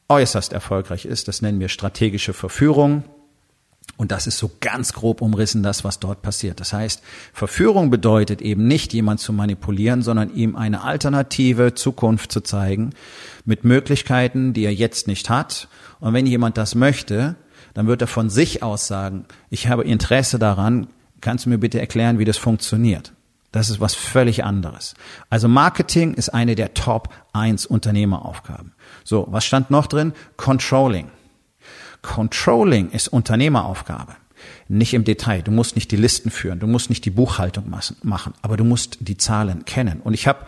äußerst 0.10 0.54
erfolgreich 0.54 1.06
ist. 1.06 1.28
Das 1.28 1.42
nennen 1.42 1.60
wir 1.60 1.70
strategische 1.70 2.34
Verführung. 2.34 3.04
Und 3.98 4.12
das 4.12 4.26
ist 4.26 4.38
so 4.38 4.50
ganz 4.60 4.94
grob 4.94 5.22
umrissen 5.22 5.64
das, 5.64 5.84
was 5.84 6.00
dort 6.00 6.22
passiert. 6.22 6.60
Das 6.60 6.74
heißt, 6.74 7.04
Verführung 7.34 7.92
bedeutet 7.92 8.42
eben 8.42 8.68
nicht, 8.68 8.94
jemand 8.94 9.20
zu 9.20 9.32
manipulieren, 9.32 10.02
sondern 10.02 10.34
ihm 10.34 10.56
eine 10.56 10.84
alternative 10.84 11.76
Zukunft 11.76 12.32
zu 12.32 12.42
zeigen 12.42 12.92
mit 13.46 13.64
Möglichkeiten, 13.64 14.54
die 14.54 14.66
er 14.66 14.74
jetzt 14.74 15.08
nicht 15.08 15.30
hat. 15.30 15.68
Und 16.00 16.14
wenn 16.14 16.26
jemand 16.26 16.58
das 16.58 16.74
möchte, 16.74 17.36
dann 17.74 17.88
wird 17.88 18.02
er 18.02 18.08
von 18.08 18.30
sich 18.30 18.64
aus 18.64 18.88
sagen, 18.88 19.26
ich 19.50 19.68
habe 19.68 19.84
Interesse 19.84 20.40
daran, 20.40 20.88
kannst 21.22 21.46
du 21.46 21.50
mir 21.50 21.60
bitte 21.60 21.80
erklären, 21.80 22.18
wie 22.18 22.26
das 22.26 22.38
funktioniert? 22.38 23.14
Das 23.52 23.70
ist 23.70 23.82
was 23.82 23.96
völlig 23.96 24.44
anderes. 24.46 24.94
Also 25.30 25.48
Marketing 25.48 26.14
ist 26.14 26.30
eine 26.30 26.56
der 26.56 26.74
Top 26.74 27.10
1 27.34 27.66
Unternehmeraufgaben. 27.66 28.74
So, 29.04 29.28
was 29.30 29.46
stand 29.46 29.70
noch 29.70 29.88
drin? 29.88 30.14
Controlling. 30.38 31.10
Controlling 32.02 32.90
ist 32.92 33.10
Unternehmeraufgabe. 33.10 34.16
Nicht 34.68 34.94
im 34.94 35.04
Detail. 35.04 35.42
Du 35.42 35.52
musst 35.52 35.76
nicht 35.76 35.92
die 35.92 35.98
Listen 35.98 36.32
führen, 36.32 36.60
du 36.60 36.68
musst 36.68 36.90
nicht 36.90 37.06
die 37.06 37.12
Buchhaltung 37.12 37.72
machen, 38.04 38.34
aber 38.42 38.58
du 38.58 38.64
musst 38.64 38.98
die 39.02 39.18
Zahlen 39.18 39.66
kennen. 39.66 40.00
Und 40.02 40.14
ich 40.14 40.28
habe 40.28 40.46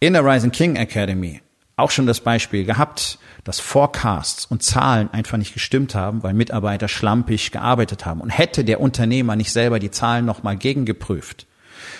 in 0.00 0.12
der 0.12 0.24
Rising 0.24 0.50
King 0.50 0.76
Academy 0.76 1.40
auch 1.76 1.90
schon 1.90 2.06
das 2.06 2.20
Beispiel 2.20 2.64
gehabt, 2.64 3.18
dass 3.42 3.60
Forecasts 3.60 4.46
und 4.46 4.62
Zahlen 4.62 5.10
einfach 5.12 5.38
nicht 5.38 5.54
gestimmt 5.54 5.94
haben, 5.94 6.22
weil 6.22 6.34
Mitarbeiter 6.34 6.88
schlampig 6.88 7.50
gearbeitet 7.50 8.06
haben. 8.06 8.20
Und 8.20 8.30
hätte 8.30 8.64
der 8.64 8.80
Unternehmer 8.80 9.36
nicht 9.36 9.52
selber 9.52 9.78
die 9.78 9.90
Zahlen 9.90 10.24
nochmal 10.24 10.56
gegengeprüft, 10.56 11.46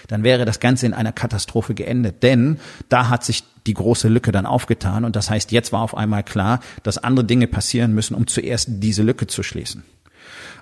dann 0.08 0.22
wäre 0.22 0.44
das 0.44 0.60
Ganze 0.60 0.86
in 0.86 0.94
einer 0.94 1.12
Katastrophe 1.12 1.74
geendet. 1.74 2.22
Denn 2.22 2.58
da 2.88 3.08
hat 3.08 3.24
sich 3.24 3.44
die 3.66 3.74
große 3.74 4.08
Lücke 4.08 4.32
dann 4.32 4.46
aufgetan. 4.46 5.04
Und 5.04 5.16
das 5.16 5.30
heißt, 5.30 5.52
jetzt 5.52 5.72
war 5.72 5.80
auf 5.80 5.96
einmal 5.96 6.22
klar, 6.22 6.60
dass 6.82 6.98
andere 6.98 7.24
Dinge 7.24 7.46
passieren 7.46 7.94
müssen, 7.94 8.14
um 8.14 8.26
zuerst 8.26 8.68
diese 8.68 9.02
Lücke 9.02 9.26
zu 9.26 9.42
schließen. 9.42 9.84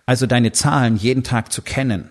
Also 0.06 0.26
deine 0.26 0.52
Zahlen 0.52 0.96
jeden 0.96 1.22
Tag 1.22 1.52
zu 1.52 1.62
kennen, 1.62 2.10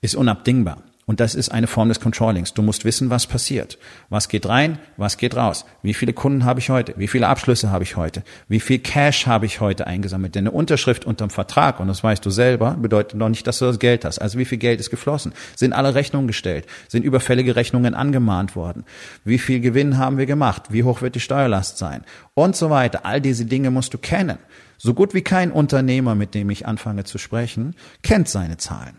ist 0.00 0.14
unabdingbar. 0.14 0.82
Und 1.06 1.20
das 1.20 1.34
ist 1.34 1.50
eine 1.50 1.66
Form 1.66 1.88
des 1.88 2.00
Controllings. 2.00 2.54
Du 2.54 2.62
musst 2.62 2.84
wissen, 2.84 3.10
was 3.10 3.26
passiert. 3.26 3.78
Was 4.08 4.28
geht 4.28 4.46
rein, 4.46 4.78
was 4.96 5.18
geht 5.18 5.36
raus? 5.36 5.66
Wie 5.82 5.92
viele 5.92 6.14
Kunden 6.14 6.44
habe 6.44 6.60
ich 6.60 6.70
heute? 6.70 6.94
Wie 6.96 7.08
viele 7.08 7.28
Abschlüsse 7.28 7.70
habe 7.70 7.84
ich 7.84 7.96
heute? 7.96 8.22
Wie 8.48 8.60
viel 8.60 8.78
Cash 8.78 9.26
habe 9.26 9.44
ich 9.44 9.60
heute 9.60 9.86
eingesammelt? 9.86 10.34
Denn 10.34 10.44
eine 10.44 10.50
Unterschrift 10.50 11.04
unterm 11.04 11.28
Vertrag, 11.28 11.78
und 11.78 11.88
das 11.88 12.02
weißt 12.02 12.24
du 12.24 12.30
selber, 12.30 12.76
bedeutet 12.80 13.18
noch 13.18 13.28
nicht, 13.28 13.46
dass 13.46 13.58
du 13.58 13.66
das 13.66 13.78
Geld 13.78 14.04
hast. 14.04 14.18
Also 14.18 14.38
wie 14.38 14.46
viel 14.46 14.58
Geld 14.58 14.80
ist 14.80 14.90
geflossen? 14.90 15.32
Sind 15.56 15.74
alle 15.74 15.94
Rechnungen 15.94 16.26
gestellt? 16.26 16.66
Sind 16.88 17.04
überfällige 17.04 17.54
Rechnungen 17.54 17.94
angemahnt 17.94 18.56
worden? 18.56 18.84
Wie 19.24 19.38
viel 19.38 19.60
Gewinn 19.60 19.98
haben 19.98 20.16
wir 20.16 20.26
gemacht? 20.26 20.64
Wie 20.70 20.84
hoch 20.84 21.02
wird 21.02 21.16
die 21.16 21.20
Steuerlast 21.20 21.76
sein? 21.76 22.04
Und 22.32 22.56
so 22.56 22.70
weiter. 22.70 23.04
All 23.04 23.20
diese 23.20 23.44
Dinge 23.44 23.70
musst 23.70 23.92
du 23.92 23.98
kennen. 23.98 24.38
So 24.78 24.94
gut 24.94 25.12
wie 25.12 25.22
kein 25.22 25.52
Unternehmer, 25.52 26.14
mit 26.14 26.34
dem 26.34 26.48
ich 26.50 26.66
anfange 26.66 27.04
zu 27.04 27.18
sprechen, 27.18 27.74
kennt 28.02 28.28
seine 28.28 28.56
Zahlen. 28.56 28.96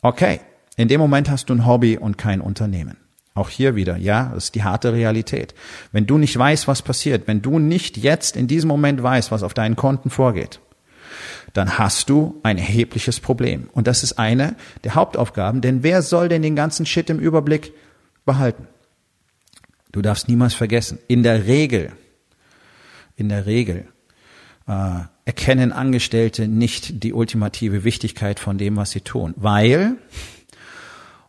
Okay. 0.00 0.40
In 0.82 0.88
dem 0.88 0.98
Moment 0.98 1.30
hast 1.30 1.48
du 1.48 1.54
ein 1.54 1.64
Hobby 1.64 1.96
und 1.96 2.18
kein 2.18 2.40
Unternehmen. 2.40 2.96
Auch 3.34 3.48
hier 3.48 3.76
wieder, 3.76 3.98
ja, 3.98 4.32
das 4.34 4.46
ist 4.46 4.56
die 4.56 4.64
harte 4.64 4.92
Realität. 4.92 5.54
Wenn 5.92 6.06
du 6.06 6.18
nicht 6.18 6.36
weißt, 6.36 6.66
was 6.66 6.82
passiert, 6.82 7.28
wenn 7.28 7.40
du 7.40 7.60
nicht 7.60 7.96
jetzt 7.98 8.36
in 8.36 8.48
diesem 8.48 8.66
Moment 8.66 9.00
weißt, 9.00 9.30
was 9.30 9.44
auf 9.44 9.54
deinen 9.54 9.76
Konten 9.76 10.10
vorgeht, 10.10 10.58
dann 11.52 11.78
hast 11.78 12.10
du 12.10 12.40
ein 12.42 12.58
erhebliches 12.58 13.20
Problem. 13.20 13.70
Und 13.72 13.86
das 13.86 14.02
ist 14.02 14.18
eine 14.18 14.56
der 14.82 14.96
Hauptaufgaben, 14.96 15.60
denn 15.60 15.84
wer 15.84 16.02
soll 16.02 16.28
denn 16.28 16.42
den 16.42 16.56
ganzen 16.56 16.84
Shit 16.84 17.10
im 17.10 17.20
Überblick 17.20 17.72
behalten? 18.24 18.66
Du 19.92 20.02
darfst 20.02 20.26
niemals 20.26 20.54
vergessen, 20.54 20.98
in 21.06 21.22
der 21.22 21.46
Regel, 21.46 21.92
in 23.14 23.28
der 23.28 23.46
Regel 23.46 23.86
äh, 24.66 25.02
erkennen 25.26 25.70
Angestellte 25.70 26.48
nicht 26.48 27.04
die 27.04 27.12
ultimative 27.12 27.84
Wichtigkeit 27.84 28.40
von 28.40 28.58
dem, 28.58 28.74
was 28.74 28.90
sie 28.90 29.02
tun, 29.02 29.32
weil 29.36 29.96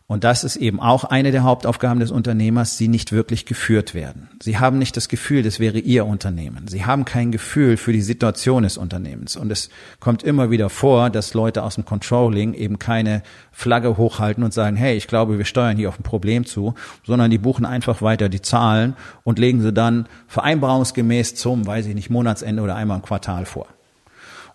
und 0.06 0.22
das 0.22 0.44
ist 0.44 0.56
eben 0.56 0.80
auch 0.80 1.04
eine 1.04 1.30
der 1.30 1.44
Hauptaufgaben 1.44 1.98
des 1.98 2.10
Unternehmers, 2.10 2.76
sie 2.76 2.88
nicht 2.88 3.10
wirklich 3.12 3.46
geführt 3.46 3.94
werden. 3.94 4.28
Sie 4.42 4.58
haben 4.58 4.78
nicht 4.78 4.98
das 4.98 5.08
Gefühl, 5.08 5.42
das 5.42 5.60
wäre 5.60 5.78
ihr 5.78 6.04
Unternehmen. 6.04 6.68
Sie 6.68 6.84
haben 6.84 7.06
kein 7.06 7.32
Gefühl 7.32 7.78
für 7.78 7.94
die 7.94 8.02
Situation 8.02 8.64
des 8.64 8.76
Unternehmens. 8.76 9.34
Und 9.34 9.50
es 9.50 9.70
kommt 10.00 10.22
immer 10.22 10.50
wieder 10.50 10.68
vor, 10.68 11.08
dass 11.08 11.32
Leute 11.32 11.62
aus 11.62 11.76
dem 11.76 11.86
Controlling 11.86 12.52
eben 12.52 12.78
keine 12.78 13.22
Flagge 13.50 13.96
hochhalten 13.96 14.44
und 14.44 14.52
sagen, 14.52 14.76
hey, 14.76 14.94
ich 14.94 15.08
glaube, 15.08 15.38
wir 15.38 15.46
steuern 15.46 15.78
hier 15.78 15.88
auf 15.88 15.98
ein 15.98 16.02
Problem 16.02 16.44
zu, 16.44 16.74
sondern 17.06 17.30
die 17.30 17.38
buchen 17.38 17.64
einfach 17.64 18.02
weiter 18.02 18.28
die 18.28 18.42
Zahlen 18.42 18.96
und 19.22 19.38
legen 19.38 19.62
sie 19.62 19.72
dann 19.72 20.06
vereinbarungsgemäß 20.26 21.34
zum, 21.34 21.66
weiß 21.66 21.86
ich 21.86 21.94
nicht, 21.94 22.10
Monatsende 22.10 22.60
oder 22.62 22.76
einmal 22.76 22.98
im 22.98 23.02
Quartal 23.02 23.46
vor. 23.46 23.68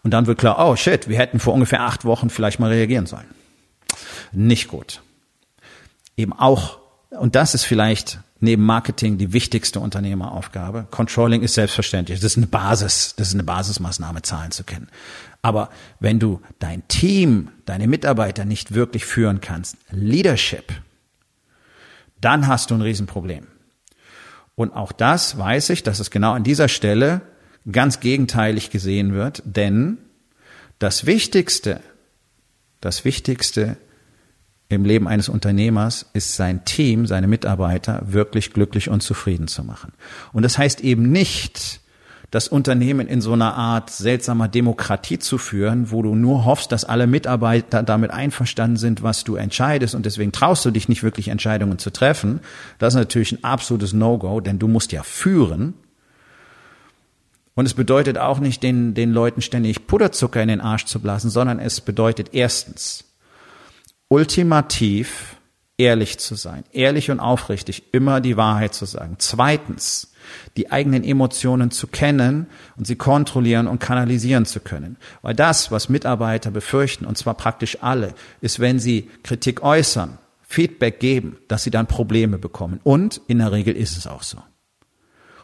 Und 0.03 0.11
dann 0.11 0.27
wird 0.27 0.37
klar, 0.37 0.57
oh 0.59 0.75
shit, 0.75 1.09
wir 1.09 1.17
hätten 1.17 1.39
vor 1.39 1.55
ungefähr 1.55 1.81
acht 1.81 2.05
Wochen 2.05 2.29
vielleicht 2.29 2.59
mal 2.59 2.69
reagieren 2.69 3.07
sollen. 3.07 3.25
Nicht 4.31 4.67
gut 4.67 5.01
eben 6.19 6.33
auch, 6.33 6.79
und 7.09 7.35
das 7.35 7.55
ist 7.55 7.63
vielleicht 7.63 8.19
neben 8.41 8.63
Marketing 8.65 9.17
die 9.17 9.33
wichtigste 9.33 9.79
Unternehmeraufgabe. 9.79 10.87
Controlling 10.91 11.41
ist 11.41 11.55
selbstverständlich. 11.55 12.19
Das 12.19 12.33
ist 12.33 12.37
eine 12.37 12.47
Basis, 12.47 13.15
das 13.15 13.29
ist 13.29 13.33
eine 13.33 13.43
Basismaßnahme, 13.43 14.21
Zahlen 14.21 14.51
zu 14.51 14.63
kennen. 14.63 14.89
Aber 15.41 15.69
wenn 15.99 16.19
du 16.19 16.41
dein 16.59 16.87
Team, 16.87 17.49
deine 17.65 17.87
Mitarbeiter 17.87 18.45
nicht 18.45 18.73
wirklich 18.73 19.05
führen 19.05 19.41
kannst, 19.41 19.77
Leadership, 19.91 20.73
dann 22.21 22.47
hast 22.47 22.71
du 22.71 22.75
ein 22.75 22.81
Riesenproblem. 22.81 23.47
Und 24.55 24.73
auch 24.73 24.91
das 24.91 25.37
weiß 25.37 25.69
ich, 25.69 25.83
dass 25.83 26.01
es 26.01 26.11
genau 26.11 26.33
an 26.33 26.43
dieser 26.43 26.67
Stelle 26.67 27.21
ganz 27.71 28.01
gegenteilig 28.01 28.71
gesehen 28.71 29.13
wird, 29.13 29.41
denn 29.45 29.97
das 30.79 31.05
Wichtigste, 31.05 31.79
das 32.81 33.05
Wichtigste 33.05 33.77
im 34.69 34.85
Leben 34.85 35.07
eines 35.07 35.29
Unternehmers 35.29 36.05
ist 36.13 36.35
sein 36.35 36.63
Team, 36.63 37.07
seine 37.07 37.27
Mitarbeiter 37.27 38.03
wirklich 38.05 38.53
glücklich 38.53 38.89
und 38.89 39.01
zufrieden 39.01 39.47
zu 39.47 39.63
machen. 39.63 39.93
Und 40.31 40.43
das 40.43 40.59
heißt 40.59 40.81
eben 40.81 41.11
nicht, 41.11 41.81
das 42.29 42.47
Unternehmen 42.47 43.07
in 43.07 43.21
so 43.21 43.33
einer 43.33 43.55
Art 43.55 43.89
seltsamer 43.89 44.47
Demokratie 44.47 45.17
zu 45.17 45.39
führen, 45.39 45.89
wo 45.89 46.03
du 46.03 46.13
nur 46.13 46.45
hoffst, 46.45 46.71
dass 46.71 46.85
alle 46.85 47.07
Mitarbeiter 47.07 47.81
damit 47.81 48.11
einverstanden 48.11 48.77
sind, 48.77 49.01
was 49.01 49.23
du 49.23 49.35
entscheidest 49.35 49.95
und 49.95 50.05
deswegen 50.05 50.31
traust 50.31 50.63
du 50.63 50.69
dich 50.69 50.87
nicht 50.87 51.01
wirklich 51.01 51.29
Entscheidungen 51.29 51.79
zu 51.79 51.89
treffen. 51.89 52.39
Das 52.77 52.93
ist 52.93 52.99
natürlich 52.99 53.31
ein 53.31 53.43
absolutes 53.43 53.93
No-Go, 53.93 54.39
denn 54.41 54.59
du 54.59 54.67
musst 54.67 54.91
ja 54.91 55.01
führen. 55.01 55.73
Und 57.55 57.65
es 57.65 57.73
bedeutet 57.73 58.19
auch 58.19 58.39
nicht, 58.39 58.61
den, 58.61 58.93
den 58.93 59.11
Leuten 59.11 59.41
ständig 59.41 59.87
Puderzucker 59.87 60.41
in 60.43 60.47
den 60.47 60.61
Arsch 60.61 60.85
zu 60.85 60.99
blasen, 60.99 61.31
sondern 61.31 61.57
es 61.57 61.81
bedeutet 61.81 62.29
erstens, 62.33 63.08
ultimativ 64.09 65.37
ehrlich 65.77 66.19
zu 66.19 66.35
sein, 66.35 66.65
ehrlich 66.73 67.09
und 67.09 67.21
aufrichtig, 67.21 67.93
immer 67.93 68.19
die 68.19 68.35
Wahrheit 68.35 68.73
zu 68.73 68.85
sagen. 68.85 69.15
Zweitens, 69.17 70.11
die 70.57 70.71
eigenen 70.71 71.03
Emotionen 71.03 71.71
zu 71.71 71.87
kennen 71.87 72.47
und 72.75 72.85
sie 72.85 72.97
kontrollieren 72.97 73.65
und 73.67 73.79
kanalisieren 73.79 74.45
zu 74.45 74.59
können. 74.59 74.97
Weil 75.21 75.35
das, 75.35 75.71
was 75.71 75.87
Mitarbeiter 75.87 76.51
befürchten, 76.51 77.05
und 77.05 77.17
zwar 77.17 77.33
praktisch 77.35 77.77
alle, 77.81 78.13
ist, 78.41 78.59
wenn 78.59 78.77
sie 78.77 79.09
Kritik 79.23 79.63
äußern, 79.63 80.17
Feedback 80.41 80.99
geben, 80.99 81.37
dass 81.47 81.63
sie 81.63 81.71
dann 81.71 81.87
Probleme 81.87 82.37
bekommen. 82.37 82.81
Und 82.83 83.21
in 83.27 83.37
der 83.37 83.51
Regel 83.51 83.75
ist 83.75 83.97
es 83.97 84.05
auch 84.05 84.23
so. 84.23 84.39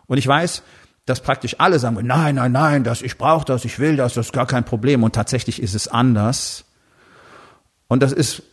Und 0.07 0.17
ich 0.17 0.27
weiß, 0.27 0.63
dass 1.05 1.22
praktisch 1.22 1.55
alle 1.60 1.79
sagen, 1.79 1.98
nein, 2.05 2.36
nein, 2.36 2.51
nein, 2.51 2.84
das, 2.84 3.03
ich 3.03 3.17
brauche 3.17 3.45
das, 3.45 3.63
ich 3.63 3.79
will 3.79 3.95
das, 3.95 4.15
das 4.15 4.27
ist 4.27 4.34
gar 4.34 4.48
kein 4.48 4.65
Problem. 4.65 5.03
Und 5.03 5.15
tatsächlich 5.15 5.62
ist 5.62 5.75
es 5.75 5.88
anders. 5.88 6.65
Und 7.88 8.01
das 8.01 8.12
ist 8.12 8.43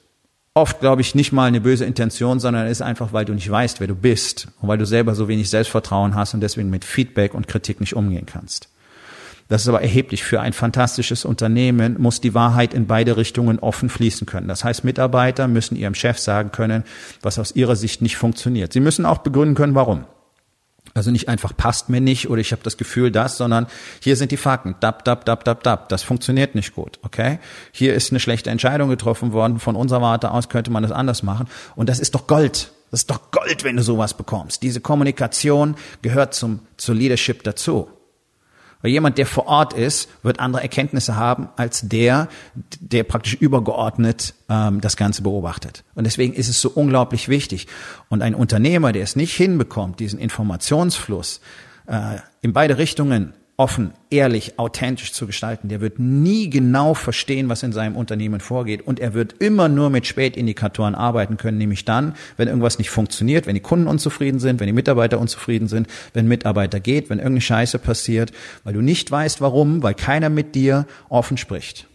oft, 0.55 0.81
glaube 0.81 1.01
ich, 1.01 1.15
nicht 1.15 1.33
mal 1.33 1.47
eine 1.47 1.61
böse 1.61 1.85
Intention, 1.85 2.41
sondern 2.41 2.67
es 2.67 2.73
ist 2.73 2.83
einfach, 2.83 3.13
weil 3.13 3.25
du 3.25 3.33
nicht 3.33 3.51
weißt, 3.51 3.81
wer 3.81 3.87
du 3.87 3.95
bist 3.95 4.49
und 4.61 4.69
weil 4.69 4.79
du 4.79 4.87
selber 4.87 5.15
so 5.15 5.29
wenig 5.29 5.49
Selbstvertrauen 5.49 6.15
hast 6.15 6.35
und 6.35 6.41
deswegen 6.41 6.71
mit 6.71 6.85
Feedback 6.85 7.35
und 7.35 7.49
Kritik 7.49 7.81
nicht 7.81 7.97
umgehen 7.97 8.27
kannst. 8.27 8.69
Das 9.49 9.63
ist 9.63 9.69
aber 9.69 9.83
erheblich. 9.83 10.25
Für 10.25 10.41
ein 10.41 10.53
fantastisches 10.53 11.25
Unternehmen 11.25 12.01
muss 12.01 12.21
die 12.21 12.33
Wahrheit 12.33 12.73
in 12.73 12.87
beide 12.87 13.17
Richtungen 13.17 13.59
offen 13.59 13.91
fließen 13.91 14.27
können. 14.27 14.49
Das 14.49 14.65
heißt, 14.65 14.85
Mitarbeiter 14.85 15.49
müssen 15.49 15.77
ihrem 15.77 15.95
Chef 15.95 16.19
sagen 16.19 16.53
können, 16.53 16.85
was 17.23 17.39
aus 17.39 17.55
ihrer 17.55 17.77
Sicht 17.77 18.01
nicht 18.01 18.17
funktioniert. 18.17 18.73
Sie 18.73 18.81
müssen 18.81 19.05
auch 19.05 19.19
begründen 19.19 19.55
können, 19.55 19.75
warum. 19.75 20.05
Also 20.95 21.11
nicht 21.11 21.29
einfach 21.29 21.57
passt 21.57 21.89
mir 21.89 22.01
nicht 22.01 22.29
oder 22.29 22.41
ich 22.41 22.53
habe 22.53 22.63
das 22.63 22.77
Gefühl 22.77 23.11
das, 23.11 23.39
sondern 23.39 23.67
hier 24.01 24.17
sind 24.17 24.31
die 24.31 24.37
Fakten. 24.37 24.75
Dab, 24.81 25.05
dab, 25.05 25.25
dab, 25.25 25.45
dab, 25.45 25.63
dab. 25.63 25.89
Das 25.89 26.03
funktioniert 26.03 26.55
nicht 26.55 26.75
gut, 26.75 26.99
okay? 27.03 27.39
Hier 27.73 27.95
ist 27.95 28.11
eine 28.11 28.21
schlechte 28.21 28.51
Entscheidung 28.51 28.91
getroffen 28.91 29.33
worden. 29.33 29.59
Von 29.59 29.75
unserer 29.75 30.03
Warte 30.03 30.31
aus 30.31 30.49
könnte 30.49 30.71
man 30.71 30.83
das 30.83 30.93
anders 30.93 31.23
machen. 31.23 31.49
Und 31.77 31.89
das 31.89 31.99
ist 31.99 32.15
doch 32.15 32.27
Gold. 32.27 32.73
Das 32.91 33.01
ist 33.01 33.11
doch 33.11 33.31
Gold, 33.31 33.65
wenn 33.65 33.77
du 33.77 33.83
sowas 33.83 34.13
bekommst. 34.15 34.63
Diese 34.63 34.83
Kommunikation 34.83 35.77
gehört 36.03 36.35
zum, 36.35 36.61
zur 36.77 36.95
Leadership 36.95 37.43
dazu. 37.43 37.89
Weil 38.83 38.91
jemand, 38.91 39.17
der 39.17 39.27
vor 39.27 39.47
Ort 39.47 39.73
ist, 39.73 40.09
wird 40.23 40.41
andere 40.41 40.63
Erkenntnisse 40.63 41.17
haben 41.17 41.49
als 41.57 41.89
der, 41.89 42.29
der 42.81 43.05
praktisch 43.05 43.35
übergeordnet 43.35 44.35
ähm, 44.49 44.81
das 44.81 44.97
Ganze 44.97 45.23
beobachtet. 45.23 45.85
Und 45.95 46.05
deswegen 46.05 46.35
ist 46.35 46.49
es 46.49 46.61
so 46.61 46.69
unglaublich 46.69 47.29
wichtig. 47.29 47.69
Und 48.09 48.23
ein 48.23 48.35
Unternehmer, 48.35 48.93
der 48.93 49.05
es 49.05 49.17
nicht 49.17 49.35
hinbekommt, 49.35 50.01
diesen 50.01 50.19
Informationsfluss 50.19 51.41
äh, 51.87 52.17
in 52.43 52.53
beide 52.53 52.77
Richtungen 52.79 53.35
offen, 53.57 53.93
ehrlich, 54.11 54.59
authentisch 54.59 55.13
zu 55.13 55.27
gestalten. 55.27 55.69
Der 55.69 55.81
wird 55.81 55.99
nie 55.99 56.49
genau 56.49 56.95
verstehen, 56.95 57.49
was 57.49 57.63
in 57.63 57.73
seinem 57.73 57.97
Unternehmen 57.97 58.41
vorgeht. 58.41 58.83
Und 58.83 58.99
er 58.99 59.15
wird 59.15 59.35
immer 59.41 59.69
nur 59.69 59.91
mit 59.91 60.07
Spätindikatoren 60.07 60.95
arbeiten 60.95 61.37
können, 61.37 61.59
nämlich 61.59 61.85
dann, 61.85 62.15
wenn 62.37 62.49
irgendwas 62.49 62.79
nicht 62.79 62.91
funktioniert, 62.91 63.47
wenn 63.47 63.55
die 63.55 63.61
Kunden 63.61 63.89
unzufrieden 63.89 64.41
sind, 64.41 64.59
wenn 64.59 64.67
die 64.67 64.73
Mitarbeiter 64.73 65.21
unzufrieden 65.21 65.69
sind, 65.69 65.87
wenn 66.15 66.29
Mitarbeiter 66.29 66.81
geht, 66.81 67.11
wenn 67.11 67.19
irgendeine 67.19 67.43
Scheiße 67.43 67.79
passiert, 67.79 68.33
weil 68.65 68.73
du 68.73 68.81
nicht 68.81 69.11
weißt, 69.11 69.41
warum, 69.41 69.83
weil 69.83 69.95
keiner 69.95 70.31
mit 70.31 70.55
dir 70.55 70.87
offen 71.09 71.37
spricht. 71.37 71.87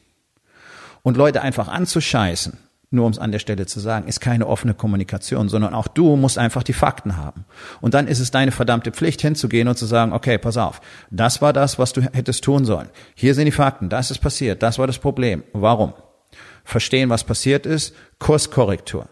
Und 1.02 1.18
Leute 1.18 1.42
einfach 1.42 1.70
anzuscheißen, 1.70 2.58
nur 2.90 3.06
um 3.06 3.12
es 3.12 3.20
an 3.20 3.32
der 3.32 3.40
Stelle 3.40 3.66
zu 3.66 3.80
sagen, 3.80 4.08
ist 4.08 4.22
keine 4.22 4.48
offene 4.48 4.74
Kommunikation, 4.74 5.50
sondern 5.50 5.74
auch 5.74 5.88
du 5.88 6.16
musst 6.16 6.38
einfach 6.38 6.64
die 6.64 6.74
Fakten 6.74 7.18
haben. 7.18 7.46
Und 7.82 7.94
dann 7.94 8.08
ist 8.08 8.20
es 8.20 8.32
deine 8.32 8.52
verdammte 8.52 8.92
Pflicht 8.92 9.22
hinzugehen 9.22 9.68
und 9.68 9.78
zu 9.78 9.86
sagen, 9.86 10.14
okay, 10.14 10.38
pass 10.38 10.56
auf, 10.56 10.80
das 11.12 11.42
war 11.42 11.52
das, 11.52 11.78
was 11.78 11.92
du 11.92 12.02
hättest 12.02 12.44
tun 12.44 12.64
sollen. 12.64 12.90
Hier 13.14 13.36
sind 13.36 13.46
die 13.46 13.52
Fakten, 13.52 13.90
das 13.90 14.10
ist 14.10 14.20
passiert, 14.20 14.64
das 14.64 14.80
war 14.80 14.88
das 14.88 15.00
Problem. 15.00 15.44
Warum? 15.52 15.94
Verstehen, 16.64 17.10
was 17.10 17.24
passiert 17.26 17.66
ist, 17.66 17.94
Kurskorrektur. 18.20 19.08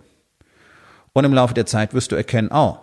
Und 1.11 1.25
im 1.25 1.33
Laufe 1.33 1.53
der 1.53 1.65
Zeit 1.65 1.93
wirst 1.93 2.11
du 2.11 2.15
erkennen, 2.15 2.49
oh, 2.53 2.77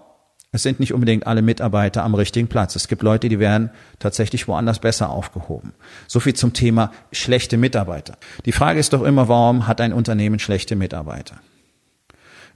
es 0.54 0.62
sind 0.62 0.80
nicht 0.80 0.92
unbedingt 0.92 1.26
alle 1.26 1.40
Mitarbeiter 1.40 2.04
am 2.04 2.14
richtigen 2.14 2.46
Platz. 2.46 2.76
Es 2.76 2.86
gibt 2.86 3.02
Leute, 3.02 3.30
die 3.30 3.38
werden 3.38 3.70
tatsächlich 3.98 4.46
woanders 4.48 4.80
besser 4.80 5.08
aufgehoben. 5.08 5.72
So 6.06 6.20
viel 6.20 6.34
zum 6.34 6.52
Thema 6.52 6.92
schlechte 7.10 7.56
Mitarbeiter. 7.56 8.18
Die 8.44 8.52
Frage 8.52 8.78
ist 8.78 8.92
doch 8.92 9.02
immer, 9.02 9.28
warum 9.28 9.66
hat 9.66 9.80
ein 9.80 9.94
Unternehmen 9.94 10.38
schlechte 10.38 10.76
Mitarbeiter? 10.76 11.36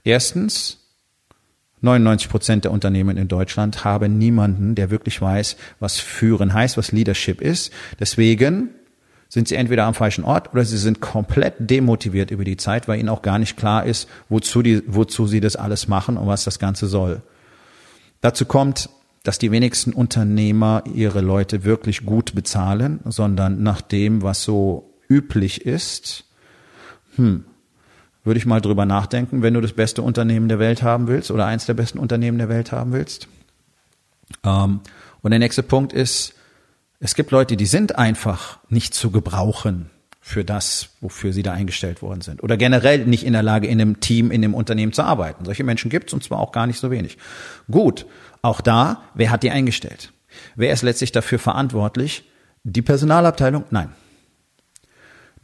Erstens, 0.03 0.77
99 1.81 2.29
Prozent 2.29 2.65
der 2.65 2.71
Unternehmen 2.71 3.17
in 3.17 3.27
Deutschland 3.27 3.83
haben 3.83 4.19
niemanden, 4.19 4.75
der 4.75 4.91
wirklich 4.91 5.19
weiß, 5.19 5.57
was 5.79 5.99
Führen 5.99 6.53
heißt, 6.53 6.77
was 6.77 6.91
Leadership 6.91 7.41
ist. 7.41 7.73
Deswegen 7.99 8.69
sind 9.27 9.47
sie 9.47 9.55
entweder 9.55 9.85
am 9.85 9.95
falschen 9.95 10.23
Ort 10.23 10.53
oder 10.53 10.63
sie 10.65 10.77
sind 10.77 11.01
komplett 11.01 11.55
demotiviert 11.59 12.29
über 12.29 12.43
die 12.43 12.57
Zeit, 12.57 12.87
weil 12.87 12.99
ihnen 12.99 13.09
auch 13.09 13.23
gar 13.23 13.39
nicht 13.39 13.57
klar 13.57 13.87
ist, 13.87 14.07
wozu, 14.29 14.61
die, 14.61 14.83
wozu 14.85 15.25
sie 15.25 15.41
das 15.41 15.55
alles 15.55 15.87
machen 15.87 16.15
und 16.15 16.27
was 16.27 16.43
das 16.43 16.59
Ganze 16.59 16.85
soll. 16.85 17.23
Dazu 18.21 18.45
kommt, 18.45 18.89
dass 19.23 19.39
die 19.39 19.51
wenigsten 19.51 19.93
Unternehmer 19.93 20.83
ihre 20.93 21.21
Leute 21.21 21.63
wirklich 21.63 22.05
gut 22.05 22.33
bezahlen, 22.33 23.01
sondern 23.05 23.61
nach 23.61 23.81
dem, 23.81 24.21
was 24.21 24.43
so 24.43 24.93
üblich 25.09 25.65
ist. 25.65 26.25
Hm, 27.15 27.45
würde 28.23 28.37
ich 28.37 28.45
mal 28.45 28.61
drüber 28.61 28.85
nachdenken, 28.85 29.41
wenn 29.41 29.53
du 29.53 29.61
das 29.61 29.73
beste 29.73 30.01
Unternehmen 30.01 30.49
der 30.49 30.59
Welt 30.59 30.83
haben 30.83 31.07
willst 31.07 31.31
oder 31.31 31.45
eins 31.45 31.65
der 31.65 31.73
besten 31.73 31.99
Unternehmen 31.99 32.37
der 32.37 32.49
Welt 32.49 32.71
haben 32.71 32.93
willst. 32.93 33.27
Ähm, 34.43 34.81
und 35.21 35.31
der 35.31 35.39
nächste 35.39 35.63
Punkt 35.63 35.93
ist, 35.93 36.33
es 36.99 37.15
gibt 37.15 37.31
Leute, 37.31 37.57
die 37.57 37.65
sind 37.65 37.97
einfach 37.97 38.59
nicht 38.69 38.93
zu 38.93 39.11
gebrauchen 39.11 39.89
für 40.27 40.43
das, 40.43 40.89
wofür 40.99 41.31
sie 41.31 41.41
da 41.41 41.53
eingestellt 41.53 42.01
worden 42.01 42.19
sind. 42.19 42.43
Oder 42.43 42.57
generell 42.57 43.05
nicht 43.05 43.23
in 43.23 43.31
der 43.31 43.43
Lage, 43.43 43.65
in 43.65 43.79
einem 43.79 44.01
Team, 44.01 44.29
in 44.29 44.43
einem 44.43 44.55
Unternehmen 44.55 44.91
zu 44.91 45.03
arbeiten. 45.03 45.45
Solche 45.45 45.63
Menschen 45.63 45.89
gibt 45.89 46.09
es 46.09 46.13
und 46.13 46.21
zwar 46.21 46.39
auch 46.39 46.51
gar 46.51 46.67
nicht 46.67 46.81
so 46.81 46.91
wenig. 46.91 47.17
Gut, 47.71 48.05
auch 48.41 48.59
da, 48.59 49.03
wer 49.13 49.31
hat 49.31 49.43
die 49.43 49.51
eingestellt? 49.51 50.11
Wer 50.57 50.73
ist 50.73 50.81
letztlich 50.81 51.13
dafür 51.13 51.39
verantwortlich? 51.39 52.25
Die 52.65 52.81
Personalabteilung? 52.81 53.63
Nein. 53.69 53.91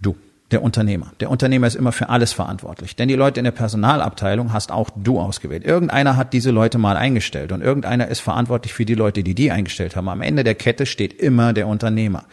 Du, 0.02 0.18
der 0.52 0.62
Unternehmer. 0.62 1.14
Der 1.22 1.32
Unternehmer 1.32 1.68
ist 1.68 1.76
immer 1.76 1.94
für 1.94 2.10
alles 2.10 2.34
verantwortlich. 2.34 2.98
Denn 2.98 3.08
die 3.08 3.16
Leute 3.16 3.40
in 3.40 3.46
der 3.46 3.52
Personalabteilung 3.52 4.52
hast 4.52 4.70
auch 4.70 4.90
du 4.98 5.18
ausgewählt. 5.18 5.64
Irgendeiner 5.64 6.18
hat 6.18 6.34
diese 6.34 6.52
Leute 6.52 6.78
mal 6.78 6.98
eingestellt 6.98 7.54
und 7.54 7.62
irgendeiner 7.62 8.10
ist 8.10 8.20
verantwortlich 8.20 8.74
für 8.74 8.84
die 8.84 8.96
Leute, 8.96 9.24
die 9.24 9.34
die 9.34 9.50
eingestellt 9.50 9.96
haben. 9.96 10.10
Am 10.10 10.22
Ende 10.22 10.44
der 10.44 10.56
Kette 10.56 10.86
steht 10.86 11.14
immer 11.14 11.54
der 11.54 11.68
Unternehmer. 11.68 12.26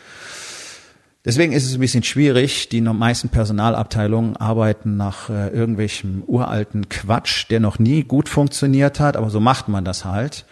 Deswegen 1.25 1.53
ist 1.53 1.67
es 1.67 1.75
ein 1.75 1.81
bisschen 1.81 2.03
schwierig. 2.03 2.71
Die 2.71 2.81
meisten 2.81 3.29
Personalabteilungen 3.29 4.37
arbeiten 4.39 4.97
nach 4.97 5.29
äh, 5.29 5.49
irgendwelchem 5.49 6.23
uralten 6.27 6.89
Quatsch, 6.89 7.47
der 7.51 7.61
noch 7.61 7.79
nie 7.79 8.05
gut 8.05 8.29
funktioniert 8.29 9.01
hat, 9.01 9.17
aber 9.17 9.29
so 9.29 9.39
macht 9.39 9.69
man 9.69 9.85
das 9.85 10.07
halt. 10.07 10.47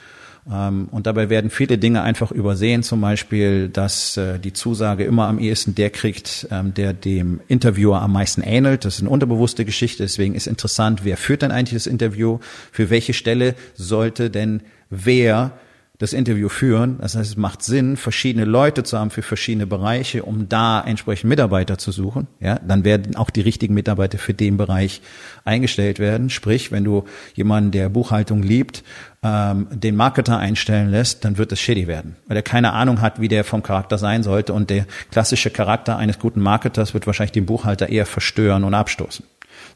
Ähm, 0.50 0.88
und 0.90 1.06
dabei 1.06 1.30
werden 1.30 1.48
viele 1.48 1.78
Dinge 1.78 2.02
einfach 2.02 2.32
übersehen, 2.32 2.82
zum 2.82 3.00
Beispiel, 3.00 3.70
dass 3.70 4.18
äh, 4.18 4.38
die 4.38 4.52
Zusage 4.52 5.04
immer 5.04 5.26
am 5.26 5.38
ehesten 5.38 5.74
der 5.74 5.88
kriegt, 5.88 6.46
ähm, 6.50 6.74
der 6.74 6.92
dem 6.92 7.40
Interviewer 7.48 8.02
am 8.02 8.12
meisten 8.12 8.42
ähnelt. 8.42 8.84
Das 8.84 8.96
ist 8.96 9.00
eine 9.00 9.10
unterbewusste 9.10 9.64
Geschichte. 9.64 10.02
Deswegen 10.02 10.34
ist 10.34 10.46
interessant, 10.46 11.00
wer 11.02 11.16
führt 11.16 11.40
denn 11.40 11.50
eigentlich 11.50 11.82
das 11.82 11.86
Interview? 11.86 12.40
Für 12.72 12.90
welche 12.90 13.14
Stelle 13.14 13.54
sollte 13.74 14.28
denn 14.28 14.62
wer 14.90 15.52
das 15.98 16.12
Interview 16.12 16.48
führen. 16.48 16.98
Das 17.00 17.16
heißt, 17.16 17.30
es 17.30 17.36
macht 17.36 17.62
Sinn, 17.62 17.96
verschiedene 17.96 18.44
Leute 18.44 18.84
zu 18.84 18.96
haben 18.96 19.10
für 19.10 19.22
verschiedene 19.22 19.66
Bereiche, 19.66 20.22
um 20.22 20.48
da 20.48 20.80
entsprechend 20.80 21.28
Mitarbeiter 21.28 21.76
zu 21.76 21.90
suchen. 21.90 22.28
Ja, 22.38 22.60
dann 22.60 22.84
werden 22.84 23.16
auch 23.16 23.30
die 23.30 23.40
richtigen 23.40 23.74
Mitarbeiter 23.74 24.16
für 24.16 24.32
den 24.32 24.56
Bereich 24.56 25.02
eingestellt 25.44 25.98
werden. 25.98 26.30
Sprich, 26.30 26.70
wenn 26.70 26.84
du 26.84 27.04
jemanden, 27.34 27.72
der 27.72 27.88
Buchhaltung 27.88 28.44
liebt, 28.44 28.84
ähm, 29.24 29.66
den 29.72 29.96
Marketer 29.96 30.38
einstellen 30.38 30.88
lässt, 30.88 31.24
dann 31.24 31.36
wird 31.36 31.50
es 31.50 31.60
shitty 31.60 31.88
werden, 31.88 32.14
weil 32.28 32.36
er 32.36 32.42
keine 32.44 32.74
Ahnung 32.74 33.00
hat, 33.00 33.20
wie 33.20 33.28
der 33.28 33.42
vom 33.42 33.64
Charakter 33.64 33.98
sein 33.98 34.22
sollte. 34.22 34.52
Und 34.52 34.70
der 34.70 34.86
klassische 35.10 35.50
Charakter 35.50 35.96
eines 35.96 36.20
guten 36.20 36.40
Marketers 36.40 36.94
wird 36.94 37.08
wahrscheinlich 37.08 37.32
den 37.32 37.46
Buchhalter 37.46 37.88
eher 37.88 38.06
verstören 38.06 38.64
und 38.64 38.74
abstoßen 38.74 39.24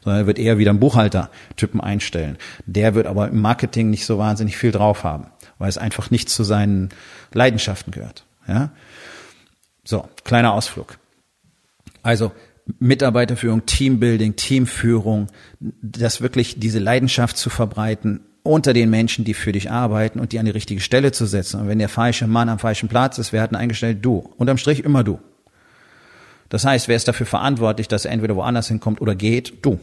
sondern 0.01 0.23
er 0.23 0.27
wird 0.27 0.39
eher 0.39 0.57
wieder 0.57 0.71
einen 0.71 0.81
Buchhalter-Typen 0.81 1.79
einstellen. 1.79 2.37
Der 2.65 2.93
wird 2.93 3.07
aber 3.07 3.29
im 3.29 3.41
Marketing 3.41 3.89
nicht 3.89 4.05
so 4.05 4.17
wahnsinnig 4.17 4.57
viel 4.57 4.71
drauf 4.71 5.05
haben 5.05 5.27
weil 5.63 5.69
es 5.69 5.77
einfach 5.77 6.11
nicht 6.11 6.29
zu 6.29 6.43
seinen 6.43 6.89
Leidenschaften 7.31 7.93
gehört. 7.93 8.25
Ja? 8.49 8.73
So, 9.85 10.05
kleiner 10.25 10.51
Ausflug. 10.51 10.97
Also 12.01 12.33
Mitarbeiterführung, 12.79 13.65
Teambuilding, 13.65 14.35
Teamführung, 14.35 15.29
das 15.61 16.19
wirklich 16.19 16.59
diese 16.59 16.79
Leidenschaft 16.79 17.37
zu 17.37 17.49
verbreiten 17.49 18.25
unter 18.43 18.73
den 18.73 18.89
Menschen, 18.89 19.23
die 19.23 19.33
für 19.33 19.53
dich 19.53 19.71
arbeiten 19.71 20.19
und 20.19 20.33
die 20.33 20.39
an 20.39 20.45
die 20.45 20.51
richtige 20.51 20.81
Stelle 20.81 21.13
zu 21.13 21.25
setzen. 21.25 21.61
Und 21.61 21.69
wenn 21.69 21.79
der 21.79 21.87
falsche 21.87 22.27
Mann 22.27 22.49
am 22.49 22.59
falschen 22.59 22.89
Platz 22.89 23.17
ist, 23.17 23.31
wer 23.31 23.41
hat 23.41 23.53
ihn 23.53 23.55
eingestellt? 23.55 23.99
Du. 24.01 24.33
Unterm 24.35 24.57
Strich 24.57 24.83
immer 24.83 25.05
du. 25.05 25.21
Das 26.49 26.65
heißt, 26.65 26.89
wer 26.89 26.97
ist 26.97 27.07
dafür 27.07 27.25
verantwortlich, 27.25 27.87
dass 27.87 28.03
er 28.03 28.11
entweder 28.11 28.35
woanders 28.35 28.67
hinkommt 28.67 28.99
oder 28.99 29.15
geht? 29.15 29.65
Du. 29.65 29.79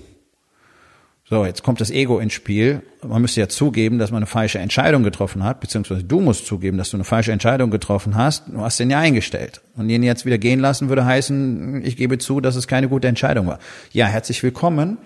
So, 1.31 1.45
jetzt 1.45 1.63
kommt 1.63 1.81
das 1.81 1.93
Ego 1.93 2.19
ins 2.19 2.33
Spiel. 2.33 2.83
Man 3.07 3.23
müsste 3.23 3.39
ja 3.39 3.49
zugeben, 3.49 4.01
dass 4.01 4.11
man 4.11 4.17
eine 4.19 4.27
falsche 4.27 4.59
Entscheidung 4.59 5.05
getroffen 5.05 5.45
hat, 5.45 5.61
beziehungsweise 5.61 6.03
du 6.03 6.21
musst 6.21 6.45
zugeben, 6.45 6.77
dass 6.77 6.91
du 6.91 6.97
eine 6.97 7.05
falsche 7.05 7.31
Entscheidung 7.31 7.71
getroffen 7.71 8.17
hast. 8.17 8.49
Du 8.49 8.61
hast 8.61 8.81
den 8.81 8.91
ja 8.91 8.99
eingestellt. 8.99 9.61
Und 9.77 9.89
ihn 9.89 10.03
jetzt 10.03 10.27
wieder 10.27 10.39
gehen 10.39 10.59
lassen 10.59 10.89
würde 10.89 11.05
heißen, 11.05 11.85
ich 11.85 11.97
gebe 11.97 12.19
zu, 12.19 12.41
dass 12.41 12.57
es 12.57 12.67
keine 12.67 12.89
gute 12.89 13.07
Entscheidung 13.07 13.47
war. 13.47 13.61
Ja, 13.93 14.07
herzlich 14.07 14.43
willkommen. 14.43 14.99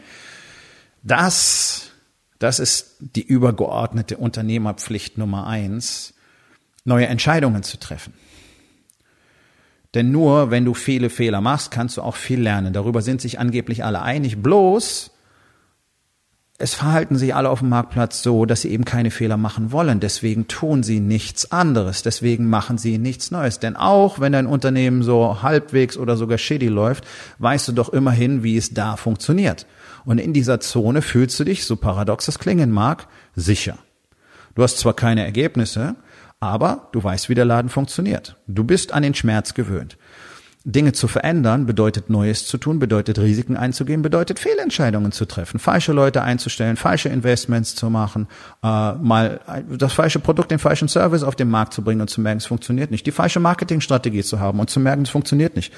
Das, 1.02 1.90
das 2.38 2.58
ist 2.58 2.96
die 3.00 3.26
übergeordnete 3.26 4.16
Unternehmerpflicht 4.16 5.18
Nummer 5.18 5.46
eins, 5.46 6.14
neue 6.87 7.06
Entscheidungen 7.06 7.62
zu 7.64 7.78
treffen. 7.78 8.14
Denn 9.92 10.10
nur 10.10 10.50
wenn 10.50 10.64
du 10.64 10.72
viele 10.72 11.10
Fehler 11.10 11.42
machst, 11.42 11.70
kannst 11.70 11.98
du 11.98 12.02
auch 12.02 12.16
viel 12.16 12.40
lernen. 12.40 12.72
Darüber 12.72 13.02
sind 13.02 13.20
sich 13.20 13.38
angeblich 13.38 13.84
alle 13.84 14.00
einig. 14.00 14.42
Bloß, 14.42 15.10
es 16.57 16.75
verhalten 16.75 17.17
sich 17.17 17.35
alle 17.35 17.51
auf 17.51 17.59
dem 17.59 17.69
Marktplatz 17.69 18.23
so, 18.23 18.47
dass 18.47 18.62
sie 18.62 18.71
eben 18.71 18.85
keine 18.85 19.11
Fehler 19.11 19.37
machen 19.37 19.73
wollen. 19.73 19.99
Deswegen 19.99 20.47
tun 20.47 20.85
sie 20.85 21.01
nichts 21.01 21.51
anderes. 21.51 22.03
Deswegen 22.03 22.49
machen 22.49 22.79
sie 22.79 22.99
nichts 22.99 23.33
Neues. 23.33 23.59
Denn 23.59 23.75
auch 23.75 24.21
wenn 24.21 24.33
dein 24.33 24.47
Unternehmen 24.47 25.03
so 25.03 25.43
halbwegs 25.43 25.97
oder 25.97 26.17
sogar 26.17 26.38
shitty 26.38 26.69
läuft, 26.69 27.05
weißt 27.40 27.69
du 27.69 27.73
doch 27.73 27.88
immerhin, 27.88 28.45
wie 28.45 28.57
es 28.57 28.73
da 28.73 28.97
funktioniert. 28.97 29.67
Und 30.05 30.19
in 30.19 30.33
dieser 30.33 30.61
Zone 30.61 31.03
fühlst 31.03 31.40
du 31.40 31.45
dich, 31.45 31.64
so 31.64 31.75
paradox 31.75 32.27
das 32.27 32.38
klingen 32.38 32.71
mag, 32.71 33.09
sicher. 33.35 33.79
Du 34.55 34.62
hast 34.62 34.79
zwar 34.79 34.95
keine 34.95 35.25
Ergebnisse, 35.25 35.97
aber 36.38 36.88
du 36.93 37.03
weißt, 37.03 37.29
wie 37.29 37.35
der 37.35 37.47
Laden 37.47 37.69
funktioniert. 37.69 38.37
Du 38.47 38.62
bist 38.62 38.93
an 38.93 39.03
den 39.03 39.14
Schmerz 39.14 39.55
gewöhnt. 39.55 39.97
Dinge 40.66 40.92
zu 40.92 41.09
verändern 41.09 41.66
bedeutet 41.66 42.09
Neues 42.09 42.46
zu 42.46 42.57
tun, 42.57 42.79
bedeutet 42.79 43.18
Risiken 43.18 43.55
einzugehen, 43.55 44.00
bedeutet 44.00 44.38
Fehlentscheidungen 44.38 45.12
zu 45.12 45.27
treffen, 45.27 45.59
falsche 45.59 45.92
Leute 45.92 46.22
einzustellen, 46.22 46.77
falsche 46.77 47.11
Investments 47.11 47.74
zu 47.74 47.90
machen, 47.90 48.29
äh, 48.62 48.92
mal 48.94 49.40
das 49.68 49.92
falsche 49.92 50.20
Produkt, 50.20 50.50
den 50.50 50.59
falschen 50.59 50.88
Service 50.88 51.22
auf 51.22 51.37
den 51.37 51.50
Markt 51.50 51.74
zu 51.74 51.83
bringen 51.83 52.00
und 52.00 52.09
zu 52.09 52.22
merken, 52.22 52.38
es 52.38 52.46
funktioniert 52.46 52.90
nicht, 52.90 53.05
die 53.07 53.12
falsche 53.12 53.40
Marketingstrategie 53.40 54.22
zu 54.22 54.40
haben 54.40 54.59
und 54.59 54.70
zu 54.70 54.81
merken, 54.81 55.03
es 55.03 55.11
funktioniert 55.11 55.55
nicht. 55.55 55.70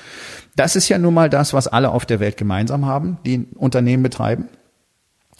Das 0.55 0.77
ist 0.77 0.88
ja 0.88 0.99
nun 0.99 1.14
mal 1.14 1.29
das, 1.29 1.53
was 1.53 1.66
alle 1.66 1.90
auf 1.90 2.07
der 2.07 2.20
Welt 2.20 2.37
gemeinsam 2.37 2.87
haben, 2.87 3.18
die 3.27 3.49
Unternehmen 3.57 4.05
betreiben. 4.05 4.49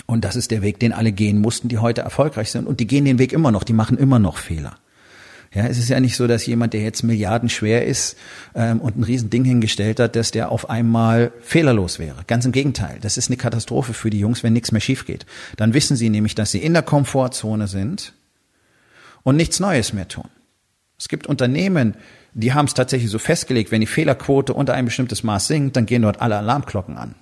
Und 0.07 0.25
das 0.25 0.35
ist 0.35 0.51
der 0.51 0.63
Weg, 0.63 0.81
den 0.81 0.93
alle 0.93 1.13
gehen 1.13 1.41
mussten, 1.41 1.69
die 1.69 1.79
heute 1.79 2.01
erfolgreich 2.01 2.51
sind. 2.51 2.67
Und 2.67 2.81
die 2.81 2.87
gehen 2.87 3.05
den 3.05 3.19
Weg 3.21 3.33
immer 3.33 3.53
noch, 3.53 3.63
die 3.63 3.73
machen 3.73 3.97
immer 3.97 4.19
noch 4.19 4.39
Fehler. 4.39 4.75
Ja, 5.55 5.67
es 5.67 5.79
ist 5.79 5.89
ja 5.89 6.01
nicht 6.01 6.17
so, 6.17 6.27
dass 6.27 6.45
jemand, 6.47 6.75
der 6.75 6.83
jetzt 6.83 7.03
milliardenschwer 7.03 7.87
ist 7.87 8.17
ähm, 8.55 8.81
und 8.81 8.99
ein 8.99 9.05
Riesending 9.05 9.45
hingestellt 9.45 10.01
hat, 10.01 10.17
dass 10.17 10.31
der 10.31 10.51
auf 10.51 10.69
einmal 10.69 11.33
fehlerlos 11.41 11.99
wäre. 11.99 12.25
Ganz 12.27 12.45
im 12.45 12.53
Gegenteil. 12.53 12.99
Das 13.01 13.17
ist 13.17 13.29
eine 13.29 13.37
Katastrophe 13.37 13.95
für 13.95 14.11
die 14.11 14.19
Jungs, 14.19 14.43
wenn 14.43 14.53
nichts 14.53 14.73
mehr 14.73 14.81
schief 14.81 15.07
geht. 15.07 15.25
Dann 15.57 15.73
wissen 15.73 15.97
sie 15.97 16.11
nämlich, 16.11 16.35
dass 16.35 16.51
sie 16.51 16.59
in 16.59 16.75
der 16.75 16.83
Komfortzone 16.83 17.69
sind 17.69 18.13
und 19.23 19.37
nichts 19.37 19.61
Neues 19.61 19.93
mehr 19.93 20.09
tun. 20.09 20.29
Es 20.99 21.09
gibt 21.09 21.27
Unternehmen, 21.27 21.95
die 22.33 22.53
haben 22.53 22.67
es 22.67 22.75
tatsächlich 22.75 23.11
so 23.11 23.19
festgelegt, 23.19 23.71
wenn 23.71 23.81
die 23.81 23.87
Fehlerquote 23.87 24.53
unter 24.53 24.75
ein 24.75 24.85
bestimmtes 24.85 25.23
Maß 25.23 25.47
sinkt, 25.47 25.77
dann 25.77 25.87
gehen 25.87 26.03
dort 26.03 26.21
alle 26.21 26.37
Alarmglocken 26.37 26.97
an. 26.97 27.15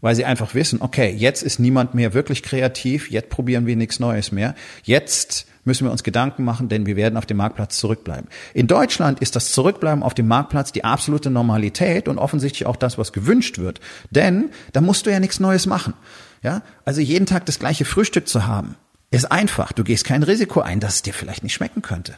Weil 0.00 0.16
sie 0.16 0.24
einfach 0.24 0.54
wissen, 0.54 0.80
okay, 0.82 1.14
jetzt 1.16 1.42
ist 1.42 1.60
niemand 1.60 1.94
mehr 1.94 2.12
wirklich 2.12 2.42
kreativ, 2.42 3.10
jetzt 3.10 3.28
probieren 3.28 3.66
wir 3.66 3.76
nichts 3.76 4.00
Neues 4.00 4.32
mehr, 4.32 4.56
jetzt 4.82 5.46
müssen 5.64 5.86
wir 5.86 5.92
uns 5.92 6.02
Gedanken 6.02 6.44
machen, 6.44 6.68
denn 6.68 6.86
wir 6.86 6.96
werden 6.96 7.16
auf 7.16 7.26
dem 7.26 7.36
Marktplatz 7.36 7.78
zurückbleiben. 7.78 8.28
In 8.52 8.66
Deutschland 8.66 9.20
ist 9.20 9.36
das 9.36 9.52
Zurückbleiben 9.52 10.02
auf 10.02 10.14
dem 10.14 10.26
Marktplatz 10.26 10.72
die 10.72 10.84
absolute 10.84 11.30
Normalität 11.30 12.08
und 12.08 12.18
offensichtlich 12.18 12.66
auch 12.66 12.76
das, 12.76 12.98
was 12.98 13.12
gewünscht 13.12 13.58
wird. 13.58 13.80
Denn 14.10 14.50
da 14.72 14.80
musst 14.80 15.06
du 15.06 15.10
ja 15.10 15.20
nichts 15.20 15.40
Neues 15.40 15.66
machen. 15.66 15.94
Ja, 16.42 16.62
also 16.84 17.00
jeden 17.00 17.26
Tag 17.26 17.46
das 17.46 17.60
gleiche 17.60 17.84
Frühstück 17.84 18.26
zu 18.26 18.46
haben, 18.46 18.74
ist 19.12 19.30
einfach. 19.30 19.72
Du 19.72 19.84
gehst 19.84 20.04
kein 20.04 20.24
Risiko 20.24 20.60
ein, 20.60 20.80
dass 20.80 20.96
es 20.96 21.02
dir 21.02 21.14
vielleicht 21.14 21.44
nicht 21.44 21.54
schmecken 21.54 21.82
könnte. 21.82 22.16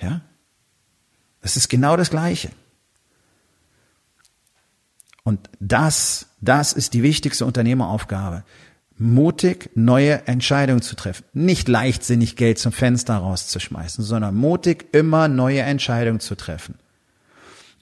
Ja, 0.00 0.20
das 1.40 1.56
ist 1.56 1.68
genau 1.68 1.96
das 1.96 2.10
Gleiche. 2.10 2.50
Und 5.24 5.50
das, 5.60 6.26
das 6.40 6.72
ist 6.72 6.94
die 6.94 7.02
wichtigste 7.02 7.44
Unternehmeraufgabe 7.46 8.44
mutig 9.02 9.70
neue 9.74 10.26
Entscheidungen 10.26 10.80
zu 10.80 10.96
treffen. 10.96 11.24
Nicht 11.32 11.68
leichtsinnig 11.68 12.36
Geld 12.36 12.58
zum 12.58 12.72
Fenster 12.72 13.16
rauszuschmeißen, 13.16 14.04
sondern 14.04 14.34
mutig 14.34 14.86
immer 14.92 15.28
neue 15.28 15.62
Entscheidungen 15.62 16.20
zu 16.20 16.34
treffen. 16.34 16.76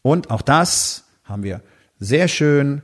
Und 0.02 0.30
auch 0.30 0.42
das 0.42 1.04
haben 1.24 1.42
wir 1.42 1.60
sehr 1.98 2.26
schön 2.28 2.82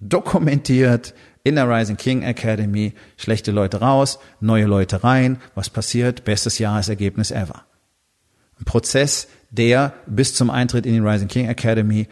dokumentiert 0.00 1.14
in 1.44 1.54
der 1.54 1.68
Rising 1.68 1.96
King 1.96 2.22
Academy. 2.22 2.92
Schlechte 3.16 3.52
Leute 3.52 3.80
raus, 3.80 4.18
neue 4.40 4.66
Leute 4.66 5.02
rein. 5.02 5.40
Was 5.54 5.70
passiert? 5.70 6.24
Bestes 6.24 6.58
Jahresergebnis 6.58 7.30
ever. 7.30 7.64
Ein 8.58 8.64
Prozess, 8.64 9.28
der 9.50 9.94
bis 10.06 10.34
zum 10.34 10.50
Eintritt 10.50 10.86
in 10.86 10.92
die 10.92 11.00
Rising 11.08 11.28
King 11.28 11.48
Academy 11.48 12.08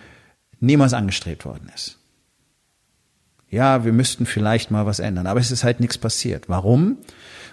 niemals 0.61 0.95
angestrebt 0.95 1.45
worden 1.45 1.71
ist 1.75 1.99
ja, 3.55 3.85
wir 3.85 3.93
müssten 3.93 4.27
vielleicht 4.27 4.71
mal 4.71 4.85
was 4.85 4.99
ändern. 4.99 5.27
Aber 5.27 5.41
es 5.41 5.51
ist 5.51 5.65
halt 5.65 5.81
nichts 5.81 5.97
passiert. 5.97 6.49
Warum? 6.49 6.99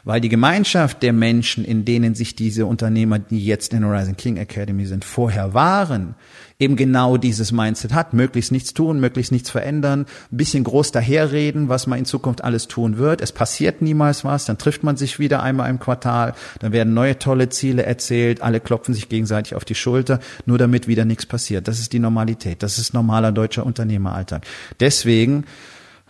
Weil 0.04 0.20
die 0.20 0.30
Gemeinschaft 0.30 1.04
der 1.04 1.14
Menschen, 1.14 1.64
in 1.64 1.86
denen 1.86 2.16
sich 2.16 2.36
diese 2.36 2.66
Unternehmer, 2.66 3.20
die 3.20 3.46
jetzt 3.46 3.72
in 3.72 3.86
Horizon 3.86 4.18
King 4.18 4.38
Academy 4.38 4.88
sind, 4.88 5.06
vorher 5.06 5.54
waren, 5.54 6.16
eben 6.58 6.76
genau 6.76 7.18
dieses 7.18 7.52
Mindset 7.52 7.94
hat. 7.94 8.14
Möglichst 8.14 8.52
nichts 8.52 8.74
tun, 8.74 9.00
möglichst 9.00 9.32
nichts 9.32 9.52
verändern, 9.52 10.06
ein 10.32 10.38
bisschen 10.38 10.64
groß 10.64 10.92
daherreden, 10.92 11.70
was 11.70 11.86
man 11.86 12.00
in 12.00 12.06
Zukunft 12.06 12.44
alles 12.44 12.68
tun 12.68 12.98
wird. 12.98 13.22
Es 13.22 13.32
passiert 13.32 13.84
niemals 13.84 14.24
was, 14.24 14.46
dann 14.46 14.58
trifft 14.58 14.84
man 14.84 14.98
sich 14.98 15.20
wieder 15.20 15.44
einmal 15.44 15.70
im 15.70 15.80
Quartal, 15.80 16.34
dann 16.60 16.72
werden 16.72 16.96
neue 16.96 17.20
tolle 17.20 17.50
Ziele 17.50 17.84
erzählt, 17.84 18.42
alle 18.42 18.60
klopfen 18.60 18.96
sich 18.96 19.08
gegenseitig 19.08 19.56
auf 19.56 19.66
die 19.66 19.76
Schulter, 19.76 20.20
nur 20.48 20.58
damit 20.58 20.88
wieder 20.88 21.06
nichts 21.06 21.28
passiert. 21.28 21.68
Das 21.68 21.80
ist 21.80 21.94
die 21.94 22.00
Normalität, 22.00 22.64
das 22.64 22.80
ist 22.80 22.94
normaler 22.94 23.32
deutscher 23.32 23.66
Unternehmeralltag. 23.66 24.46
Deswegen 24.80 25.46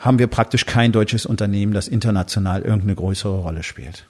haben 0.02 0.20
wir 0.20 0.28
praktisch 0.28 0.66
kein 0.66 0.92
deutsches 0.92 1.26
Unternehmen, 1.26 1.74
das 1.74 1.88
international 1.88 2.64
irgendeine 2.64 2.96
größere 2.96 3.40
Rolle 3.40 3.64
spielt. 3.64 4.08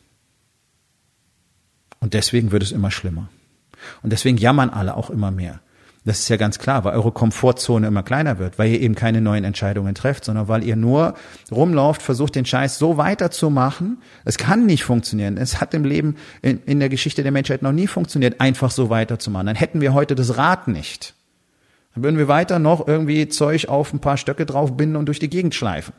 Und 2.00 2.14
deswegen 2.14 2.52
wird 2.52 2.64
es 2.64 2.72
immer 2.72 2.92
schlimmer. 2.92 3.30
Und 4.02 4.12
deswegen 4.12 4.38
jammern 4.38 4.70
alle 4.70 4.96
auch 4.96 5.10
immer 5.10 5.32
mehr. 5.32 5.60
Das 6.04 6.20
ist 6.20 6.30
ja 6.30 6.38
ganz 6.38 6.58
klar, 6.58 6.84
weil 6.84 6.96
eure 6.96 7.12
Komfortzone 7.12 7.86
immer 7.86 8.02
kleiner 8.02 8.40
wird, 8.40 8.58
weil 8.58 8.72
ihr 8.72 8.82
eben 8.82 8.96
keine 8.96 9.22
neuen 9.22 9.44
Entscheidungen 9.44 9.94
trefft, 9.94 10.26
sondern 10.26 10.48
weil 10.48 10.64
ihr 10.64 10.76
nur 10.76 11.14
rumlauft, 11.52 12.02
versucht 12.02 12.34
den 12.34 12.46
Scheiß 12.46 12.80
so 12.80 12.98
weiterzumachen. 12.98 14.02
Es 14.26 14.38
kann 14.38 14.66
nicht 14.66 14.84
funktionieren. 14.84 15.38
Es 15.38 15.62
hat 15.62 15.76
im 15.76 15.84
Leben, 15.84 16.16
in, 16.42 16.64
in 16.64 16.80
der 16.80 16.90
Geschichte 16.90 17.22
der 17.22 17.32
Menschheit 17.32 17.62
noch 17.62 17.74
nie 17.74 17.86
funktioniert, 17.86 18.40
einfach 18.42 18.72
so 18.72 18.90
weiterzumachen. 18.90 19.46
Dann 19.46 19.56
hätten 19.56 19.82
wir 19.82 19.94
heute 19.94 20.16
das 20.16 20.38
Rad 20.38 20.68
nicht. 20.68 21.14
Dann 21.94 22.04
würden 22.04 22.18
wir 22.18 22.28
weiter 22.28 22.60
noch 22.60 22.88
irgendwie 22.88 23.28
Zeug 23.28 23.68
auf 23.68 23.94
ein 23.94 24.00
paar 24.00 24.18
Stöcke 24.18 24.46
draufbinden 24.46 24.96
und 24.96 25.08
durch 25.08 25.20
die 25.20 25.30
Gegend 25.30 25.56
schleifen. 25.56 25.94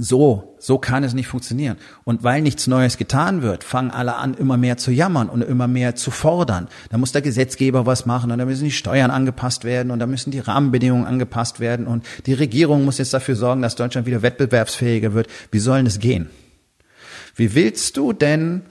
So, 0.00 0.54
so 0.60 0.78
kann 0.78 1.02
es 1.02 1.12
nicht 1.12 1.26
funktionieren. 1.26 1.76
Und 2.04 2.22
weil 2.22 2.40
nichts 2.40 2.68
Neues 2.68 2.98
getan 2.98 3.42
wird, 3.42 3.64
fangen 3.64 3.90
alle 3.90 4.14
an, 4.14 4.34
immer 4.34 4.56
mehr 4.56 4.76
zu 4.76 4.92
jammern 4.92 5.28
und 5.28 5.42
immer 5.42 5.66
mehr 5.66 5.96
zu 5.96 6.12
fordern. 6.12 6.68
Da 6.90 6.98
muss 6.98 7.10
der 7.10 7.20
Gesetzgeber 7.20 7.84
was 7.84 8.06
machen 8.06 8.30
und 8.30 8.38
da 8.38 8.44
müssen 8.44 8.64
die 8.64 8.70
Steuern 8.70 9.10
angepasst 9.10 9.64
werden 9.64 9.90
und 9.90 9.98
da 9.98 10.06
müssen 10.06 10.30
die 10.30 10.38
Rahmenbedingungen 10.38 11.04
angepasst 11.04 11.58
werden 11.58 11.88
und 11.88 12.06
die 12.26 12.34
Regierung 12.34 12.84
muss 12.84 12.98
jetzt 12.98 13.12
dafür 13.12 13.34
sorgen, 13.34 13.60
dass 13.60 13.74
Deutschland 13.74 14.06
wieder 14.06 14.22
wettbewerbsfähiger 14.22 15.14
wird. 15.14 15.26
Wie 15.50 15.58
soll 15.58 15.84
es 15.84 15.98
gehen? 15.98 16.30
Wie 17.34 17.56
willst 17.56 17.96
du 17.96 18.12
denn 18.12 18.62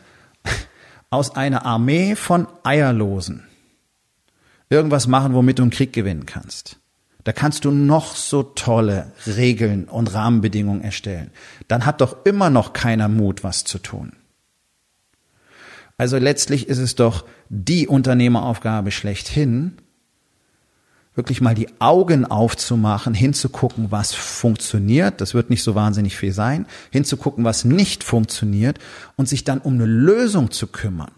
aus 1.09 1.35
einer 1.35 1.65
Armee 1.65 2.15
von 2.15 2.47
Eierlosen 2.63 3.46
irgendwas 4.69 5.07
machen, 5.07 5.33
womit 5.33 5.59
du 5.59 5.63
einen 5.63 5.71
Krieg 5.71 5.93
gewinnen 5.93 6.25
kannst. 6.25 6.79
Da 7.23 7.33
kannst 7.33 7.65
du 7.65 7.71
noch 7.71 8.15
so 8.15 8.43
tolle 8.43 9.11
Regeln 9.25 9.85
und 9.85 10.13
Rahmenbedingungen 10.13 10.81
erstellen. 10.81 11.31
Dann 11.67 11.85
hat 11.85 11.99
doch 11.99 12.25
immer 12.25 12.49
noch 12.49 12.71
keiner 12.71 13.09
Mut, 13.09 13.43
was 13.43 13.65
zu 13.65 13.79
tun. 13.79 14.13
Also 15.97 16.17
letztlich 16.17 16.69
ist 16.69 16.77
es 16.77 16.95
doch 16.95 17.25
die 17.49 17.87
Unternehmeraufgabe 17.87 18.91
schlechthin, 18.91 19.73
wirklich 21.15 21.41
mal 21.41 21.55
die 21.55 21.67
Augen 21.79 22.25
aufzumachen, 22.25 23.15
hinzugucken, 23.15 23.91
was 23.91 24.13
funktioniert, 24.13 25.19
das 25.19 25.33
wird 25.33 25.49
nicht 25.49 25.63
so 25.63 25.73
wahnsinnig 25.73 26.15
viel 26.15 26.31
sein, 26.31 26.67
hinzugucken, 26.91 27.43
was 27.43 27.65
nicht 27.65 28.03
funktioniert 28.03 28.77
und 29.15 29.27
sich 29.27 29.43
dann 29.43 29.59
um 29.59 29.73
eine 29.73 29.85
Lösung 29.85 30.51
zu 30.51 30.67
kümmern. 30.67 31.11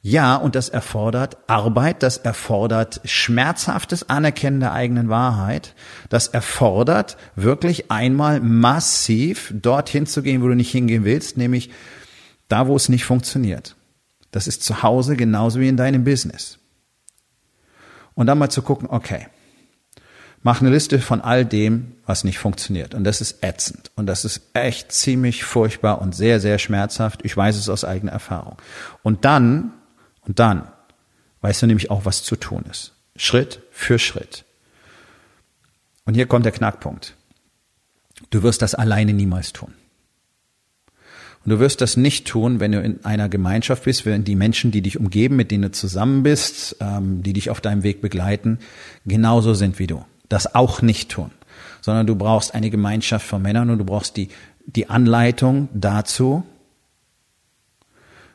Ja, 0.00 0.36
und 0.36 0.54
das 0.54 0.68
erfordert 0.68 1.36
Arbeit, 1.48 2.02
das 2.02 2.18
erfordert 2.18 3.00
schmerzhaftes 3.04 4.08
Anerkennen 4.08 4.60
der 4.60 4.72
eigenen 4.72 5.08
Wahrheit, 5.08 5.74
das 6.08 6.28
erfordert 6.28 7.16
wirklich 7.34 7.90
einmal 7.90 8.40
massiv 8.40 9.52
dorthin 9.54 10.06
zu 10.06 10.22
gehen, 10.22 10.42
wo 10.42 10.48
du 10.48 10.54
nicht 10.54 10.70
hingehen 10.70 11.04
willst, 11.04 11.36
nämlich 11.36 11.70
da, 12.46 12.68
wo 12.68 12.76
es 12.76 12.88
nicht 12.88 13.04
funktioniert. 13.04 13.74
Das 14.30 14.46
ist 14.46 14.62
zu 14.62 14.82
Hause 14.82 15.16
genauso 15.16 15.60
wie 15.60 15.68
in 15.68 15.76
deinem 15.76 16.04
Business. 16.04 16.58
Und 18.14 18.26
dann 18.26 18.38
mal 18.38 18.50
zu 18.50 18.62
gucken, 18.62 18.88
okay, 18.90 19.26
mach 20.42 20.60
eine 20.60 20.70
Liste 20.70 20.98
von 21.00 21.20
all 21.20 21.44
dem, 21.44 21.92
was 22.06 22.24
nicht 22.24 22.38
funktioniert. 22.38 22.94
Und 22.94 23.04
das 23.04 23.20
ist 23.20 23.42
ätzend. 23.42 23.90
Und 23.96 24.06
das 24.06 24.24
ist 24.24 24.42
echt 24.54 24.92
ziemlich 24.92 25.44
furchtbar 25.44 26.00
und 26.00 26.14
sehr, 26.14 26.40
sehr 26.40 26.58
schmerzhaft. 26.58 27.24
Ich 27.24 27.36
weiß 27.36 27.56
es 27.56 27.68
aus 27.68 27.84
eigener 27.84 28.12
Erfahrung. 28.12 28.56
Und 29.02 29.24
dann 29.24 29.72
und 30.28 30.38
dann 30.38 30.68
weißt 31.40 31.62
du 31.62 31.66
nämlich 31.66 31.90
auch, 31.90 32.04
was 32.04 32.22
zu 32.22 32.36
tun 32.36 32.64
ist. 32.70 32.92
Schritt 33.16 33.60
für 33.72 33.98
Schritt. 33.98 34.44
Und 36.04 36.14
hier 36.14 36.26
kommt 36.26 36.44
der 36.44 36.52
Knackpunkt. 36.52 37.16
Du 38.30 38.42
wirst 38.42 38.62
das 38.62 38.74
alleine 38.74 39.12
niemals 39.12 39.52
tun. 39.52 39.72
Und 41.44 41.50
du 41.50 41.60
wirst 41.60 41.80
das 41.80 41.96
nicht 41.96 42.26
tun, 42.26 42.60
wenn 42.60 42.72
du 42.72 42.80
in 42.80 43.04
einer 43.04 43.28
Gemeinschaft 43.28 43.84
bist, 43.84 44.04
wenn 44.04 44.24
die 44.24 44.34
Menschen, 44.34 44.70
die 44.70 44.82
dich 44.82 44.98
umgeben, 44.98 45.36
mit 45.36 45.50
denen 45.50 45.62
du 45.62 45.70
zusammen 45.70 46.22
bist, 46.22 46.76
ähm, 46.80 47.22
die 47.22 47.32
dich 47.32 47.48
auf 47.48 47.60
deinem 47.60 47.82
Weg 47.82 48.02
begleiten, 48.02 48.58
genauso 49.06 49.54
sind 49.54 49.78
wie 49.78 49.86
du. 49.86 50.04
Das 50.28 50.54
auch 50.54 50.82
nicht 50.82 51.10
tun. 51.10 51.30
Sondern 51.80 52.06
du 52.06 52.16
brauchst 52.16 52.54
eine 52.54 52.70
Gemeinschaft 52.70 53.26
von 53.26 53.40
Männern 53.40 53.70
und 53.70 53.78
du 53.78 53.84
brauchst 53.84 54.16
die, 54.16 54.28
die 54.66 54.90
Anleitung 54.90 55.68
dazu, 55.72 56.44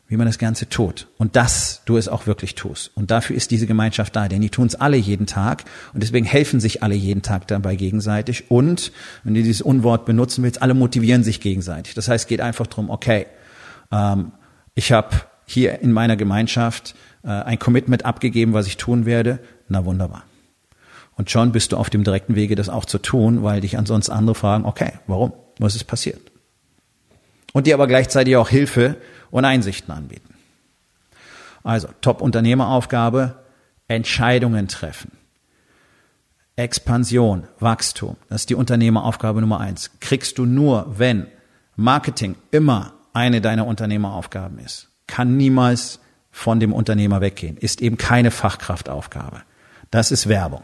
wie 0.08 0.18
man 0.18 0.28
das 0.28 0.38
Ganze 0.38 0.70
tut. 0.70 1.08
Und 1.18 1.36
dass 1.36 1.82
du 1.86 1.98
es 1.98 2.08
auch 2.08 2.28
wirklich 2.28 2.56
tust. 2.56 2.92
Und 2.96 3.10
dafür 3.10 3.36
ist 3.36 3.52
diese 3.52 3.66
Gemeinschaft 3.68 4.16
da, 4.16 4.28
denn 4.28 4.42
die 4.42 4.50
tun 4.50 4.68
es 4.68 4.76
alle 4.76 4.98
jeden 4.98 5.26
Tag 5.26 5.64
und 5.94 6.04
deswegen 6.04 6.26
helfen 6.26 6.60
sich 6.60 6.84
alle 6.84 6.96
jeden 6.96 7.22
Tag 7.22 7.48
dabei 7.48 7.76
gegenseitig. 7.76 8.52
Und, 8.52 8.92
wenn 9.24 9.34
du 9.34 9.42
dieses 9.42 9.62
Unwort 9.62 10.06
benutzen 10.06 10.44
willst, 10.44 10.62
alle 10.62 10.74
motivieren 10.74 11.24
sich 11.24 11.40
gegenseitig. 11.40 11.94
Das 11.94 12.08
heißt, 12.08 12.26
es 12.26 12.28
geht 12.28 12.42
einfach 12.42 12.68
drum, 12.68 12.90
okay, 12.90 13.26
ähm, 13.92 14.34
ich 14.76 14.92
habe 14.92 15.10
hier 15.46 15.80
in 15.82 15.92
meiner 15.92 16.16
Gemeinschaft 16.16 16.96
äh, 17.24 17.30
ein 17.30 17.60
Commitment 17.60 18.06
abgegeben, 18.06 18.54
was 18.54 18.68
ich 18.68 18.78
tun 18.78 19.06
werde. 19.06 19.40
Na 19.68 19.86
wunderbar. 19.86 20.24
Und 21.16 21.30
schon 21.30 21.52
bist 21.52 21.72
du 21.72 21.78
auf 21.78 21.90
dem 21.90 22.04
direkten 22.04 22.36
Wege, 22.36 22.56
das 22.56 22.70
auch 22.70 22.86
zu 22.86 22.98
tun, 22.98 23.44
weil 23.44 23.62
dich 23.62 23.78
ansonsten 23.78 24.12
andere 24.12 24.36
fragen, 24.36 24.66
okay, 24.66 24.94
warum? 25.08 25.34
Was 25.60 25.76
ist 25.76 25.84
passiert? 25.84 26.20
Und 27.54 27.68
dir 27.68 27.76
aber 27.76 27.88
gleichzeitig 27.88 28.36
auch 28.36 28.50
Hilfe 28.50 28.98
und 29.34 29.46
Einsichten 29.46 29.92
anbieten. 29.92 30.36
Also 31.64 31.88
Top-Unternehmeraufgabe, 32.02 33.44
Entscheidungen 33.88 34.68
treffen. 34.68 35.12
Expansion, 36.56 37.48
Wachstum, 37.60 38.16
das 38.30 38.44
ist 38.44 38.52
die 38.52 38.56
Unternehmeraufgabe 38.56 39.42
Nummer 39.42 39.60
eins. 39.60 39.90
Kriegst 40.00 40.38
du 40.38 40.46
nur, 40.46 41.00
wenn 41.00 41.26
Marketing 41.76 42.36
immer 42.52 42.94
eine 43.14 43.42
deiner 43.42 43.66
Unternehmeraufgaben 43.66 44.60
ist. 44.60 44.90
Kann 45.08 45.36
niemals 45.36 46.00
von 46.30 46.60
dem 46.60 46.72
Unternehmer 46.72 47.20
weggehen. 47.20 47.58
Ist 47.58 47.82
eben 47.82 47.98
keine 47.98 48.30
Fachkraftaufgabe. 48.30 49.42
Das 49.90 50.12
ist 50.12 50.30
Werbung. 50.30 50.64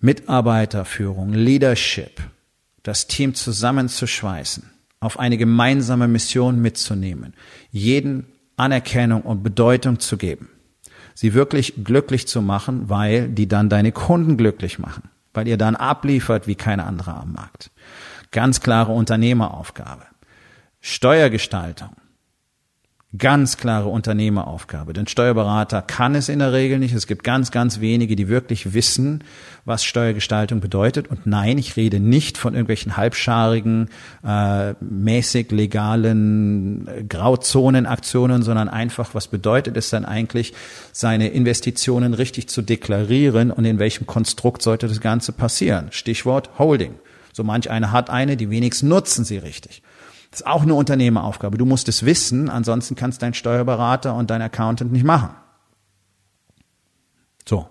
Mitarbeiterführung, 0.00 1.32
Leadership, 1.32 2.20
das 2.82 3.06
Team 3.06 3.36
zusammenzuschweißen, 3.36 4.68
auf 5.00 5.18
eine 5.18 5.38
gemeinsame 5.38 6.08
Mission 6.08 6.60
mitzunehmen, 6.60 7.34
jeden 7.70 8.26
Anerkennung 8.56 9.22
und 9.22 9.42
Bedeutung 9.42 9.98
zu 9.98 10.18
geben, 10.18 10.50
sie 11.14 11.32
wirklich 11.32 11.82
glücklich 11.82 12.28
zu 12.28 12.42
machen, 12.42 12.90
weil 12.90 13.28
die 13.28 13.48
dann 13.48 13.70
deine 13.70 13.92
Kunden 13.92 14.36
glücklich 14.36 14.78
machen, 14.78 15.04
weil 15.32 15.48
ihr 15.48 15.56
dann 15.56 15.74
abliefert 15.74 16.46
wie 16.46 16.54
keine 16.54 16.84
andere 16.84 17.14
am 17.14 17.32
Markt. 17.32 17.70
Ganz 18.30 18.60
klare 18.60 18.92
Unternehmeraufgabe. 18.92 20.04
Steuergestaltung. 20.80 21.90
Ganz 23.18 23.56
klare 23.56 23.88
Unternehmeraufgabe. 23.88 24.92
Denn 24.92 25.08
Steuerberater 25.08 25.82
kann 25.82 26.14
es 26.14 26.28
in 26.28 26.38
der 26.38 26.52
Regel 26.52 26.78
nicht. 26.78 26.94
Es 26.94 27.08
gibt 27.08 27.24
ganz, 27.24 27.50
ganz 27.50 27.80
wenige, 27.80 28.14
die 28.14 28.28
wirklich 28.28 28.72
wissen, 28.72 29.24
was 29.64 29.82
Steuergestaltung 29.82 30.60
bedeutet. 30.60 31.08
Und 31.08 31.26
nein, 31.26 31.58
ich 31.58 31.74
rede 31.76 31.98
nicht 31.98 32.38
von 32.38 32.54
irgendwelchen 32.54 32.96
halbscharigen, 32.96 33.88
äh, 34.24 34.74
mäßig 34.78 35.50
legalen 35.50 36.86
äh, 36.86 37.02
Grauzonenaktionen, 37.02 38.44
sondern 38.44 38.68
einfach, 38.68 39.12
was 39.12 39.26
bedeutet 39.26 39.76
es 39.76 39.90
dann 39.90 40.04
eigentlich, 40.04 40.54
seine 40.92 41.30
Investitionen 41.30 42.14
richtig 42.14 42.48
zu 42.48 42.62
deklarieren 42.62 43.50
und 43.50 43.64
in 43.64 43.80
welchem 43.80 44.06
Konstrukt 44.06 44.62
sollte 44.62 44.86
das 44.86 45.00
Ganze 45.00 45.32
passieren. 45.32 45.88
Stichwort 45.90 46.60
Holding. 46.60 46.94
So 47.32 47.42
manch 47.42 47.70
einer 47.70 47.90
hat 47.90 48.08
eine, 48.08 48.36
die 48.36 48.50
wenigsten 48.50 48.86
nutzen 48.86 49.24
sie 49.24 49.38
richtig. 49.38 49.82
Das 50.30 50.40
ist 50.40 50.46
auch 50.46 50.62
eine 50.62 50.74
Unternehmeraufgabe. 50.74 51.58
Du 51.58 51.66
musst 51.66 51.88
es 51.88 52.04
wissen, 52.04 52.48
ansonsten 52.48 52.94
kannst 52.94 53.22
dein 53.22 53.34
Steuerberater 53.34 54.14
und 54.14 54.30
dein 54.30 54.42
Accountant 54.42 54.92
nicht 54.92 55.04
machen. 55.04 55.30
So. 57.48 57.68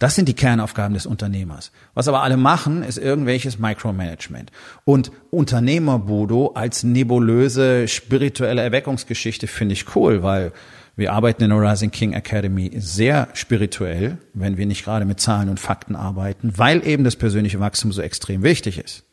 Das 0.00 0.16
sind 0.16 0.28
die 0.28 0.34
Kernaufgaben 0.34 0.94
des 0.94 1.06
Unternehmers. 1.06 1.70
Was 1.94 2.08
aber 2.08 2.24
alle 2.24 2.36
machen, 2.36 2.82
ist 2.82 2.98
irgendwelches 2.98 3.60
Micromanagement. 3.60 4.50
Und 4.84 5.12
Unternehmerbudo 5.30 6.54
als 6.56 6.82
nebulöse 6.82 7.86
spirituelle 7.86 8.62
Erweckungsgeschichte 8.62 9.46
finde 9.46 9.74
ich 9.74 9.94
cool, 9.94 10.24
weil 10.24 10.52
wir 10.96 11.12
arbeiten 11.12 11.44
in 11.44 11.50
der 11.50 11.60
Rising 11.60 11.92
King 11.92 12.14
Academy 12.14 12.72
sehr 12.78 13.28
spirituell, 13.34 14.18
wenn 14.34 14.56
wir 14.56 14.66
nicht 14.66 14.84
gerade 14.84 15.04
mit 15.04 15.20
Zahlen 15.20 15.48
und 15.48 15.60
Fakten 15.60 15.94
arbeiten, 15.94 16.58
weil 16.58 16.84
eben 16.84 17.04
das 17.04 17.14
persönliche 17.14 17.60
Wachstum 17.60 17.92
so 17.92 18.02
extrem 18.02 18.42
wichtig 18.42 18.78
ist. 18.78 19.04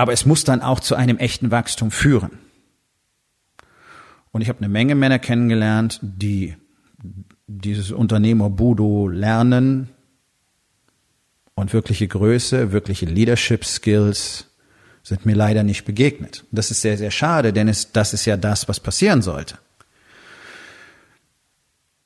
Aber 0.00 0.14
es 0.14 0.24
muss 0.24 0.44
dann 0.44 0.62
auch 0.62 0.80
zu 0.80 0.94
einem 0.94 1.18
echten 1.18 1.50
Wachstum 1.50 1.90
führen. 1.90 2.38
Und 4.32 4.40
ich 4.40 4.48
habe 4.48 4.60
eine 4.60 4.70
Menge 4.70 4.94
Männer 4.94 5.18
kennengelernt, 5.18 5.98
die 6.00 6.56
dieses 7.46 7.92
Unternehmer 7.92 8.48
Budo 8.48 9.08
lernen 9.08 9.90
und 11.54 11.74
wirkliche 11.74 12.08
Größe, 12.08 12.72
wirkliche 12.72 13.04
Leadership 13.04 13.66
Skills 13.66 14.46
sind 15.02 15.26
mir 15.26 15.34
leider 15.34 15.64
nicht 15.64 15.84
begegnet. 15.84 16.46
Das 16.50 16.70
ist 16.70 16.80
sehr, 16.80 16.96
sehr 16.96 17.10
schade, 17.10 17.52
denn 17.52 17.68
es, 17.68 17.92
das 17.92 18.14
ist 18.14 18.24
ja 18.24 18.38
das, 18.38 18.70
was 18.70 18.80
passieren 18.80 19.20
sollte. 19.20 19.58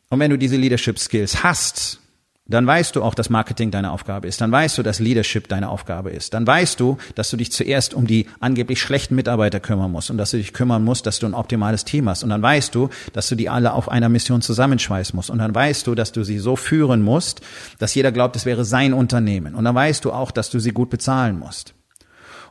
Und 0.09 0.19
wenn 0.19 0.33
du 0.33 0.37
diese 0.37 0.57
Leadership 0.57 0.99
Skills 0.99 1.45
hast, 1.45 2.01
dann 2.47 2.67
weißt 2.67 2.95
du 2.95 3.03
auch, 3.03 3.15
dass 3.15 3.31
Marketing 3.31 3.71
deine 3.71 3.91
Aufgabe 3.91 4.29
ist. 4.29 4.41
Dann 4.43 4.53
weißt 4.53 4.77
du, 4.77 4.83
dass 4.83 5.01
Leadership 5.01 5.49
deine 5.49 5.71
Aufgabe 5.71 6.11
ist. 6.11 6.35
Dann 6.35 6.47
weißt 6.47 6.79
du, 6.79 6.99
dass 7.15 7.31
du 7.31 7.39
dich 7.39 7.51
zuerst 7.51 7.95
um 7.95 8.07
die 8.07 8.27
angeblich 8.39 8.83
schlechten 8.83 9.15
Mitarbeiter 9.15 9.61
kümmern 9.61 9.91
musst 9.91 10.11
und 10.11 10.19
dass 10.19 10.33
du 10.33 10.37
dich 10.37 10.53
kümmern 10.53 10.85
musst, 10.85 11.07
dass 11.07 11.19
du 11.19 11.27
ein 11.27 11.33
optimales 11.33 11.87
Team 11.87 12.07
hast. 12.07 12.23
Und 12.23 12.29
dann 12.29 12.43
weißt 12.43 12.75
du, 12.75 12.91
dass 13.15 13.31
du 13.31 13.35
die 13.35 13.49
alle 13.49 13.73
auf 13.73 13.89
einer 13.89 14.11
Mission 14.11 14.43
zusammenschweißen 14.43 15.17
musst. 15.17 15.31
Und 15.31 15.39
dann 15.39 15.55
weißt 15.55 15.87
du, 15.87 15.95
dass 15.95 16.13
du 16.13 16.23
sie 16.23 16.39
so 16.39 16.55
führen 16.55 17.01
musst, 17.01 17.41
dass 17.79 17.95
jeder 17.95 18.13
glaubt, 18.13 18.37
es 18.37 18.45
wäre 18.45 18.67
sein 18.67 18.93
Unternehmen. 18.93 19.55
Und 19.55 19.65
dann 19.65 19.75
weißt 19.75 20.05
du 20.05 20.13
auch, 20.13 20.31
dass 20.31 20.51
du 20.51 20.59
sie 20.59 20.73
gut 20.73 20.91
bezahlen 20.91 21.39
musst. 21.39 21.73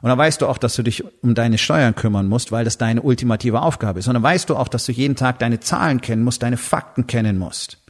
Und 0.01 0.09
dann 0.09 0.17
weißt 0.17 0.41
du 0.41 0.47
auch, 0.47 0.57
dass 0.57 0.75
du 0.75 0.81
dich 0.81 1.03
um 1.21 1.35
deine 1.35 1.59
Steuern 1.59 1.93
kümmern 1.93 2.27
musst, 2.27 2.51
weil 2.51 2.65
das 2.65 2.79
deine 2.79 3.03
ultimative 3.03 3.61
Aufgabe 3.61 3.99
ist. 3.99 4.07
Und 4.07 4.15
dann 4.15 4.23
weißt 4.23 4.49
du 4.49 4.57
auch, 4.57 4.67
dass 4.67 4.85
du 4.85 4.91
jeden 4.91 5.15
Tag 5.15 5.37
deine 5.37 5.59
Zahlen 5.59 6.01
kennen 6.01 6.23
musst, 6.23 6.41
deine 6.41 6.57
Fakten 6.57 7.05
kennen 7.05 7.37
musst. 7.37 7.82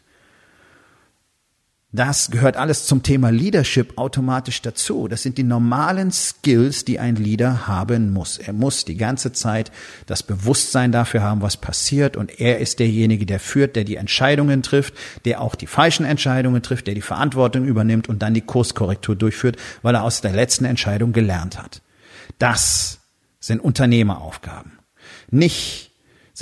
Das 1.96 2.32
gehört 2.32 2.58
alles 2.58 2.88
zum 2.88 3.04
Thema 3.04 3.30
Leadership 3.30 4.00
automatisch 4.00 4.64
dazu. 4.64 5.08
Das 5.08 5.22
sind 5.22 5.38
die 5.38 5.44
normalen 5.44 6.12
Skills, 6.12 6.86
die 6.86 6.98
ein 6.98 7.16
Leader 7.16 7.68
haben 7.68 8.12
muss. 8.12 8.40
Er 8.40 8.54
muss 8.54 8.84
die 8.84 8.98
ganze 8.98 9.32
Zeit 9.32 9.72
das 10.08 10.24
Bewusstsein 10.24 10.92
dafür 10.92 11.22
haben, 11.22 11.44
was 11.44 11.56
passiert. 11.56 12.18
Und 12.18 12.40
er 12.40 12.58
ist 12.58 12.80
derjenige, 12.80 13.28
der 13.28 13.40
führt, 13.40 13.76
der 13.76 13.84
die 13.84 13.98
Entscheidungen 13.98 14.64
trifft, 14.64 14.96
der 15.26 15.40
auch 15.40 15.54
die 15.54 15.68
falschen 15.68 16.04
Entscheidungen 16.04 16.64
trifft, 16.64 16.88
der 16.88 16.96
die 16.96 17.02
Verantwortung 17.02 17.66
übernimmt 17.66 18.10
und 18.10 18.24
dann 18.24 18.34
die 18.34 18.42
Kurskorrektur 18.42 19.16
durchführt, 19.16 19.58
weil 19.84 19.94
er 19.94 20.04
aus 20.04 20.22
der 20.22 20.34
letzten 20.34 20.66
Entscheidung 20.66 21.14
gelernt 21.14 21.62
hat. 21.62 21.84
Das 22.40 23.02
sind 23.40 23.60
Unternehmeraufgaben. 23.60 24.80
Nicht 25.30 25.93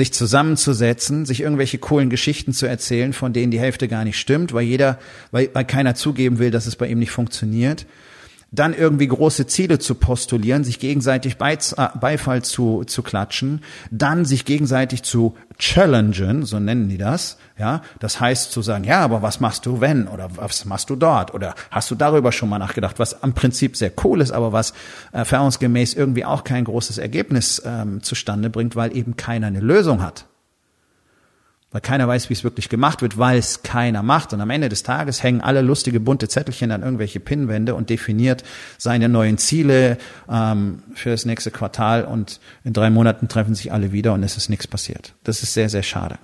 sich 0.02 0.14
zusammenzusetzen, 0.14 1.26
sich 1.26 1.42
irgendwelche 1.42 1.78
coolen 1.78 2.10
Geschichten 2.10 2.54
zu 2.54 2.66
erzählen, 2.66 3.14
von 3.14 3.34
denen 3.34 3.52
die 3.52 3.60
Hälfte 3.60 3.88
gar 3.88 4.04
nicht 4.04 4.18
stimmt, 4.18 4.52
weil 4.52 4.64
jeder, 4.64 4.98
weil, 5.30 5.52
weil 5.54 5.64
keiner 5.64 5.94
zugeben 5.94 6.40
will, 6.40 6.50
dass 6.50 6.66
es 6.66 6.76
bei 6.76 6.88
ihm 6.88 6.98
nicht 6.98 7.12
funktioniert, 7.12 7.86
dann 8.52 8.74
irgendwie 8.74 9.08
große 9.08 9.48
Ziele 9.48 9.80
zu 9.80 9.96
postulieren, 9.96 10.66
sich 10.66 10.80
gegenseitig 10.80 11.38
äh, 11.40 11.58
Beifall 12.00 12.44
zu, 12.44 12.84
zu 12.84 13.02
klatschen, 13.02 13.62
dann 13.92 14.26
sich 14.26 14.44
gegenseitig 14.44 15.04
zu 15.04 15.38
challengen, 15.58 16.44
so 16.44 16.60
nennen 16.60 16.90
die 16.90 16.98
das, 16.98 17.38
ja, 17.58 17.82
das 18.00 18.20
heißt 18.20 18.52
zu 18.52 18.62
sagen, 18.62 18.84
ja, 18.84 19.00
aber 19.02 19.22
was 19.22 19.40
machst 19.40 19.66
du 19.66 19.80
wenn? 19.80 20.08
Oder 20.08 20.30
was 20.36 20.66
machst 20.66 20.90
du 20.90 20.96
dort? 20.96 21.34
Oder 21.34 21.56
hast 21.70 21.92
du 21.92 21.96
darüber 21.96 22.32
schon 22.32 22.50
mal 22.50 22.60
nachgedacht, 22.60 23.00
was 23.00 23.24
am 23.24 23.34
Prinzip 23.34 23.78
sehr 23.78 23.92
cool 24.04 24.20
ist, 24.20 24.32
aber 24.32 24.52
was 24.52 24.74
erfahrungsgemäß 25.12 25.94
irgendwie 25.94 26.26
auch 26.26 26.44
kein 26.44 26.66
großes 26.66 26.98
Ergebnis 26.98 27.62
ähm, 27.66 28.04
zustande 28.04 28.50
bringt, 28.50 28.76
weil 28.76 28.96
eben 28.98 29.16
keiner 29.16 29.48
eine 29.48 29.62
Lösung 29.62 30.02
hat 30.02 30.26
weil 31.72 31.82
keiner 31.82 32.08
weiß, 32.08 32.30
wie 32.30 32.34
es 32.34 32.44
wirklich 32.44 32.68
gemacht 32.68 33.02
wird, 33.02 33.18
weil 33.18 33.40
es 33.40 33.64
keiner 33.64 34.04
macht. 34.04 34.34
Und 34.34 34.42
am 34.42 34.50
Ende 34.50 34.68
des 34.68 34.84
Tages 34.84 35.24
hängen 35.24 35.40
alle 35.40 35.62
lustige 35.62 36.02
bunte 36.02 36.28
Zettelchen 36.28 36.72
an 36.72 36.84
irgendwelche 36.84 37.22
Pinnwände 37.22 37.76
und 37.76 37.90
definiert 37.90 38.44
seine 38.78 39.08
neuen 39.08 39.38
Ziele 39.38 39.98
ähm, 40.30 40.84
für 40.94 41.12
das 41.12 41.26
nächste 41.26 41.50
Quartal 41.50 42.04
und 42.04 42.42
in 42.66 42.74
drei 42.74 42.90
Monaten 42.90 43.30
treffen 43.30 43.56
sich 43.56 43.72
alle 43.72 43.94
wieder 43.94 44.14
und 44.14 44.24
es 44.24 44.36
ist 44.36 44.50
nichts 44.50 44.68
passiert. 44.68 45.14
Das 45.24 45.44
ist 45.44 45.54
sehr, 45.54 45.70
sehr 45.70 45.84
schade. 45.84 46.18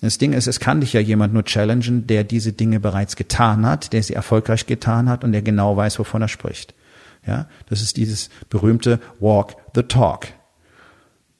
Das 0.00 0.18
Ding 0.18 0.32
ist, 0.32 0.46
es 0.46 0.60
kann 0.60 0.80
dich 0.80 0.92
ja 0.92 1.00
jemand 1.00 1.32
nur 1.32 1.44
challengen, 1.44 2.06
der 2.06 2.24
diese 2.24 2.52
Dinge 2.52 2.80
bereits 2.80 3.16
getan 3.16 3.66
hat, 3.66 3.92
der 3.92 4.02
sie 4.02 4.14
erfolgreich 4.14 4.66
getan 4.66 5.08
hat 5.08 5.22
und 5.22 5.32
der 5.32 5.42
genau 5.42 5.76
weiß, 5.76 5.98
wovon 5.98 6.22
er 6.22 6.28
spricht. 6.28 6.74
Ja, 7.26 7.48
das 7.68 7.82
ist 7.82 7.96
dieses 7.96 8.30
berühmte 8.48 9.00
Walk 9.20 9.56
the 9.74 9.82
Talk. 9.82 10.28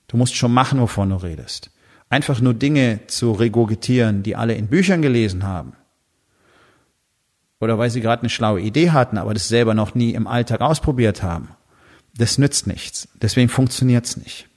Du 0.09 0.17
musst 0.17 0.37
schon 0.37 0.53
machen, 0.53 0.81
wovon 0.81 1.11
du 1.11 1.17
redest 1.17 1.71
einfach 2.11 2.41
nur 2.41 2.55
Dinge 2.55 3.01
zu 3.07 3.33
regurgitieren, 3.33 4.23
die 4.23 4.37
alle 4.37 4.55
in 4.55 4.69
Büchern 4.69 5.03
gelesen 5.03 5.45
haben, 5.45 5.73
oder 7.61 7.79
weil 7.79 7.91
sie 7.91 8.01
gerade 8.01 8.23
eine 8.23 8.31
schlaue 8.31 8.61
Idee 8.61 8.91
hatten, 8.91 9.19
aber 9.19 9.35
das 9.35 9.49
selber 9.49 9.75
noch 9.75 9.95
nie 9.95 10.15
im 10.15 10.27
Alltag 10.27 10.61
ausprobiert 10.61 11.23
haben, 11.23 11.49
das 12.17 12.39
nützt 12.39 12.67
nichts. 12.67 13.09
Deswegen 13.21 13.49
funktioniert's 13.49 14.17
nicht. 14.17 14.49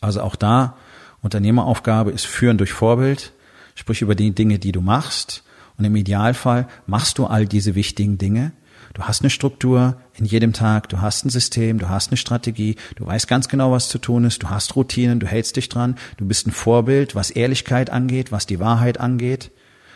Also 0.00 0.20
auch 0.20 0.36
da, 0.36 0.76
Unternehmeraufgabe 1.22 2.10
ist 2.10 2.26
führen 2.26 2.58
durch 2.58 2.72
Vorbild, 2.72 3.32
sprich 3.74 4.02
über 4.02 4.14
die 4.14 4.34
Dinge, 4.34 4.58
die 4.58 4.72
du 4.72 4.82
machst. 4.82 5.42
Und 5.76 5.84
im 5.84 5.96
Idealfall 5.96 6.68
machst 6.86 7.18
du 7.18 7.26
all 7.26 7.46
diese 7.46 7.74
wichtigen 7.74 8.18
Dinge 8.18 8.52
Du 8.92 9.02
hast 9.02 9.22
eine 9.22 9.30
Struktur 9.30 9.96
in 10.14 10.24
jedem 10.24 10.52
Tag, 10.52 10.88
du 10.88 11.00
hast 11.00 11.24
ein 11.24 11.30
System, 11.30 11.78
du 11.78 11.88
hast 11.88 12.10
eine 12.10 12.16
Strategie, 12.16 12.76
du 12.96 13.06
weißt 13.06 13.26
ganz 13.26 13.48
genau, 13.48 13.72
was 13.72 13.88
zu 13.88 13.98
tun 13.98 14.24
ist, 14.24 14.42
du 14.42 14.50
hast 14.50 14.76
Routinen, 14.76 15.20
du 15.20 15.26
hältst 15.26 15.56
dich 15.56 15.68
dran, 15.68 15.96
du 16.16 16.26
bist 16.26 16.46
ein 16.46 16.52
Vorbild, 16.52 17.14
was 17.14 17.30
Ehrlichkeit 17.30 17.90
angeht, 17.90 18.30
was 18.30 18.46
die 18.46 18.60
Wahrheit 18.60 19.00
angeht, 19.00 19.50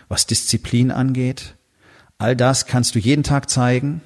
was 0.08 0.26
Disziplin 0.26 0.90
angeht. 0.90 1.54
All 2.16 2.34
das 2.34 2.66
kannst 2.66 2.94
du 2.94 2.98
jeden 2.98 3.22
Tag 3.22 3.50
zeigen 3.50 4.00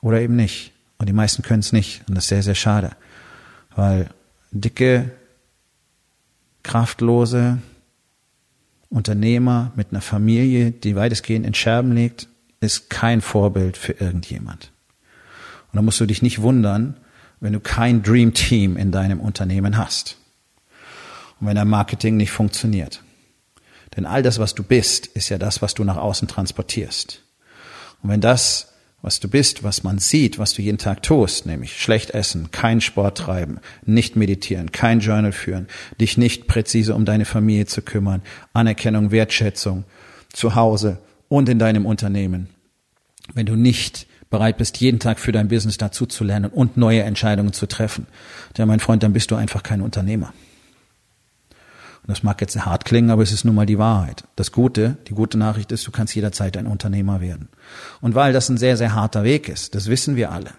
oder 0.00 0.20
eben 0.20 0.36
nicht. 0.36 0.72
Und 0.98 1.08
die 1.08 1.12
meisten 1.12 1.42
können 1.42 1.60
es 1.60 1.72
nicht. 1.72 2.02
Und 2.08 2.14
das 2.14 2.24
ist 2.24 2.28
sehr, 2.28 2.42
sehr 2.42 2.54
schade. 2.54 2.92
Weil 3.74 4.10
dicke, 4.52 5.10
kraftlose, 6.62 7.58
Unternehmer 8.94 9.72
mit 9.74 9.88
einer 9.90 10.00
Familie, 10.00 10.70
die 10.70 10.94
weitestgehend 10.94 11.44
in 11.44 11.54
Scherben 11.54 11.92
liegt, 11.92 12.28
ist 12.60 12.90
kein 12.90 13.20
Vorbild 13.20 13.76
für 13.76 13.92
irgendjemand. 13.92 14.70
Und 15.72 15.76
da 15.76 15.82
musst 15.82 16.00
du 16.00 16.06
dich 16.06 16.22
nicht 16.22 16.42
wundern, 16.42 16.96
wenn 17.40 17.52
du 17.52 17.58
kein 17.58 18.04
Dream 18.04 18.34
Team 18.34 18.76
in 18.76 18.92
deinem 18.92 19.18
Unternehmen 19.18 19.76
hast. 19.76 20.16
Und 21.40 21.48
wenn 21.48 21.56
dein 21.56 21.68
Marketing 21.68 22.16
nicht 22.16 22.30
funktioniert. 22.30 23.02
Denn 23.96 24.06
all 24.06 24.22
das, 24.22 24.38
was 24.38 24.54
du 24.54 24.62
bist, 24.62 25.08
ist 25.08 25.28
ja 25.28 25.38
das, 25.38 25.60
was 25.60 25.74
du 25.74 25.82
nach 25.82 25.96
außen 25.96 26.28
transportierst. 26.28 27.20
Und 28.00 28.10
wenn 28.10 28.20
das 28.20 28.73
was 29.04 29.20
du 29.20 29.28
bist, 29.28 29.62
was 29.62 29.84
man 29.84 29.98
sieht, 29.98 30.38
was 30.38 30.54
du 30.54 30.62
jeden 30.62 30.78
Tag 30.78 31.02
tust, 31.02 31.44
nämlich 31.44 31.78
schlecht 31.78 32.12
essen, 32.12 32.50
kein 32.52 32.80
Sport 32.80 33.18
treiben, 33.18 33.60
nicht 33.84 34.16
meditieren, 34.16 34.72
kein 34.72 35.00
Journal 35.00 35.32
führen, 35.32 35.68
dich 36.00 36.16
nicht 36.16 36.46
präzise 36.46 36.94
um 36.94 37.04
deine 37.04 37.26
Familie 37.26 37.66
zu 37.66 37.82
kümmern, 37.82 38.22
Anerkennung, 38.54 39.10
Wertschätzung 39.10 39.84
zu 40.32 40.54
Hause 40.54 41.00
und 41.28 41.50
in 41.50 41.58
deinem 41.58 41.84
Unternehmen. 41.84 42.48
Wenn 43.34 43.44
du 43.44 43.56
nicht 43.56 44.06
bereit 44.30 44.56
bist, 44.56 44.78
jeden 44.78 45.00
Tag 45.00 45.18
für 45.18 45.32
dein 45.32 45.48
Business 45.48 45.76
dazu 45.76 46.06
zu 46.06 46.24
lernen 46.24 46.50
und 46.50 46.78
neue 46.78 47.02
Entscheidungen 47.02 47.52
zu 47.52 47.66
treffen, 47.66 48.06
ja, 48.56 48.64
mein 48.64 48.80
Freund, 48.80 49.02
dann 49.02 49.12
bist 49.12 49.30
du 49.30 49.34
einfach 49.34 49.62
kein 49.62 49.82
Unternehmer. 49.82 50.32
Und 52.06 52.10
das 52.10 52.22
mag 52.22 52.38
jetzt 52.42 52.54
hart 52.66 52.84
klingen, 52.84 53.08
aber 53.08 53.22
es 53.22 53.32
ist 53.32 53.46
nun 53.46 53.54
mal 53.54 53.64
die 53.64 53.78
Wahrheit. 53.78 54.24
Das 54.36 54.52
Gute, 54.52 54.98
die 55.08 55.14
gute 55.14 55.38
Nachricht 55.38 55.72
ist, 55.72 55.86
du 55.86 55.90
kannst 55.90 56.14
jederzeit 56.14 56.54
ein 56.58 56.66
Unternehmer 56.66 57.22
werden. 57.22 57.48
Und 58.02 58.14
weil 58.14 58.34
das 58.34 58.50
ein 58.50 58.58
sehr, 58.58 58.76
sehr 58.76 58.94
harter 58.94 59.24
Weg 59.24 59.48
ist, 59.48 59.74
das 59.74 59.86
wissen 59.86 60.14
wir 60.14 60.30
alle. 60.30 60.50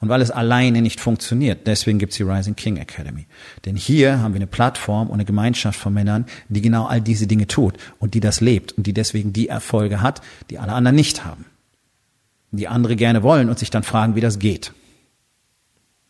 Und 0.00 0.08
weil 0.08 0.20
es 0.20 0.32
alleine 0.32 0.82
nicht 0.82 0.98
funktioniert, 0.98 1.68
deswegen 1.68 2.00
gibt's 2.00 2.16
die 2.16 2.24
Rising 2.24 2.56
King 2.56 2.76
Academy. 2.76 3.26
Denn 3.66 3.76
hier 3.76 4.18
haben 4.18 4.34
wir 4.34 4.38
eine 4.38 4.48
Plattform 4.48 5.06
und 5.06 5.14
eine 5.14 5.24
Gemeinschaft 5.24 5.78
von 5.78 5.94
Männern, 5.94 6.26
die 6.48 6.60
genau 6.60 6.86
all 6.86 7.00
diese 7.00 7.28
Dinge 7.28 7.46
tut 7.46 7.76
und 8.00 8.14
die 8.14 8.20
das 8.20 8.40
lebt 8.40 8.72
und 8.72 8.84
die 8.88 8.92
deswegen 8.92 9.32
die 9.32 9.46
Erfolge 9.46 10.02
hat, 10.02 10.22
die 10.50 10.58
alle 10.58 10.72
anderen 10.72 10.96
nicht 10.96 11.24
haben. 11.24 11.44
Die 12.50 12.66
andere 12.66 12.96
gerne 12.96 13.22
wollen 13.22 13.48
und 13.48 13.60
sich 13.60 13.70
dann 13.70 13.84
fragen, 13.84 14.16
wie 14.16 14.20
das 14.20 14.40
geht. 14.40 14.72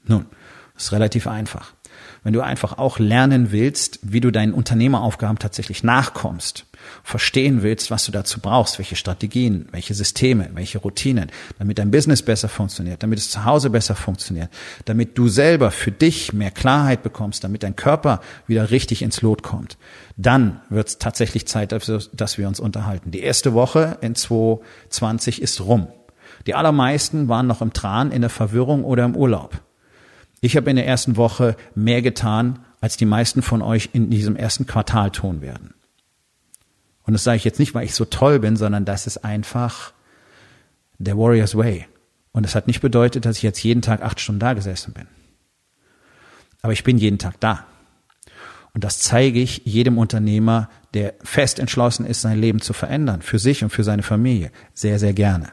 Nun, 0.06 0.24
das 0.72 0.84
ist 0.84 0.92
relativ 0.92 1.26
einfach 1.26 1.74
wenn 2.22 2.32
du 2.32 2.40
einfach 2.40 2.78
auch 2.78 2.98
lernen 2.98 3.52
willst, 3.52 3.98
wie 4.02 4.20
du 4.20 4.30
deinen 4.30 4.52
Unternehmeraufgaben 4.52 5.38
tatsächlich 5.38 5.82
nachkommst, 5.82 6.66
verstehen 7.02 7.62
willst, 7.62 7.90
was 7.90 8.04
du 8.06 8.12
dazu 8.12 8.40
brauchst, 8.40 8.78
welche 8.78 8.96
Strategien, 8.96 9.68
welche 9.70 9.94
Systeme, 9.94 10.50
welche 10.54 10.78
Routinen, 10.78 11.30
damit 11.58 11.78
dein 11.78 11.90
Business 11.90 12.22
besser 12.22 12.48
funktioniert, 12.48 13.02
damit 13.02 13.18
es 13.18 13.30
zu 13.30 13.44
Hause 13.44 13.70
besser 13.70 13.94
funktioniert, 13.94 14.50
damit 14.84 15.16
du 15.16 15.28
selber 15.28 15.70
für 15.70 15.92
dich 15.92 16.32
mehr 16.32 16.50
Klarheit 16.50 17.02
bekommst, 17.02 17.44
damit 17.44 17.62
dein 17.62 17.76
Körper 17.76 18.20
wieder 18.46 18.70
richtig 18.70 19.02
ins 19.02 19.22
Lot 19.22 19.42
kommt, 19.42 19.76
dann 20.16 20.60
wird 20.68 20.88
es 20.88 20.98
tatsächlich 20.98 21.46
Zeit, 21.46 21.72
dass 21.72 22.38
wir 22.38 22.48
uns 22.48 22.60
unterhalten. 22.60 23.10
Die 23.10 23.20
erste 23.20 23.54
Woche 23.54 23.98
in 24.00 24.14
2020 24.14 25.42
ist 25.42 25.60
rum. 25.60 25.88
Die 26.46 26.54
allermeisten 26.54 27.28
waren 27.28 27.46
noch 27.46 27.60
im 27.60 27.72
Tran, 27.72 28.12
in 28.12 28.22
der 28.22 28.30
Verwirrung 28.30 28.84
oder 28.84 29.04
im 29.04 29.14
Urlaub. 29.14 29.60
Ich 30.40 30.56
habe 30.56 30.70
in 30.70 30.76
der 30.76 30.86
ersten 30.86 31.16
Woche 31.16 31.56
mehr 31.74 32.02
getan, 32.02 32.60
als 32.80 32.96
die 32.96 33.04
meisten 33.04 33.42
von 33.42 33.62
euch 33.62 33.90
in 33.92 34.10
diesem 34.10 34.36
ersten 34.36 34.66
Quartal 34.66 35.10
tun 35.10 35.42
werden. 35.42 35.74
Und 37.04 37.12
das 37.12 37.24
sage 37.24 37.36
ich 37.36 37.44
jetzt 37.44 37.58
nicht, 37.58 37.74
weil 37.74 37.84
ich 37.84 37.94
so 37.94 38.04
toll 38.04 38.38
bin, 38.38 38.56
sondern 38.56 38.84
das 38.84 39.06
ist 39.06 39.18
einfach 39.18 39.92
der 40.98 41.18
Warrior's 41.18 41.56
Way. 41.56 41.86
Und 42.32 42.44
das 42.44 42.54
hat 42.54 42.66
nicht 42.66 42.80
bedeutet, 42.80 43.24
dass 43.24 43.38
ich 43.38 43.42
jetzt 43.42 43.62
jeden 43.62 43.82
Tag 43.82 44.02
acht 44.02 44.20
Stunden 44.20 44.40
da 44.40 44.52
gesessen 44.52 44.94
bin. 44.94 45.06
Aber 46.62 46.72
ich 46.72 46.84
bin 46.84 46.98
jeden 46.98 47.18
Tag 47.18 47.40
da. 47.40 47.66
Und 48.72 48.84
das 48.84 49.00
zeige 49.00 49.40
ich 49.40 49.62
jedem 49.64 49.98
Unternehmer, 49.98 50.68
der 50.94 51.14
fest 51.22 51.58
entschlossen 51.58 52.06
ist, 52.06 52.20
sein 52.20 52.38
Leben 52.38 52.60
zu 52.60 52.72
verändern, 52.72 53.22
für 53.22 53.38
sich 53.38 53.64
und 53.64 53.70
für 53.70 53.82
seine 53.82 54.02
Familie, 54.02 54.52
sehr, 54.74 54.98
sehr 54.98 55.12
gerne. 55.12 55.48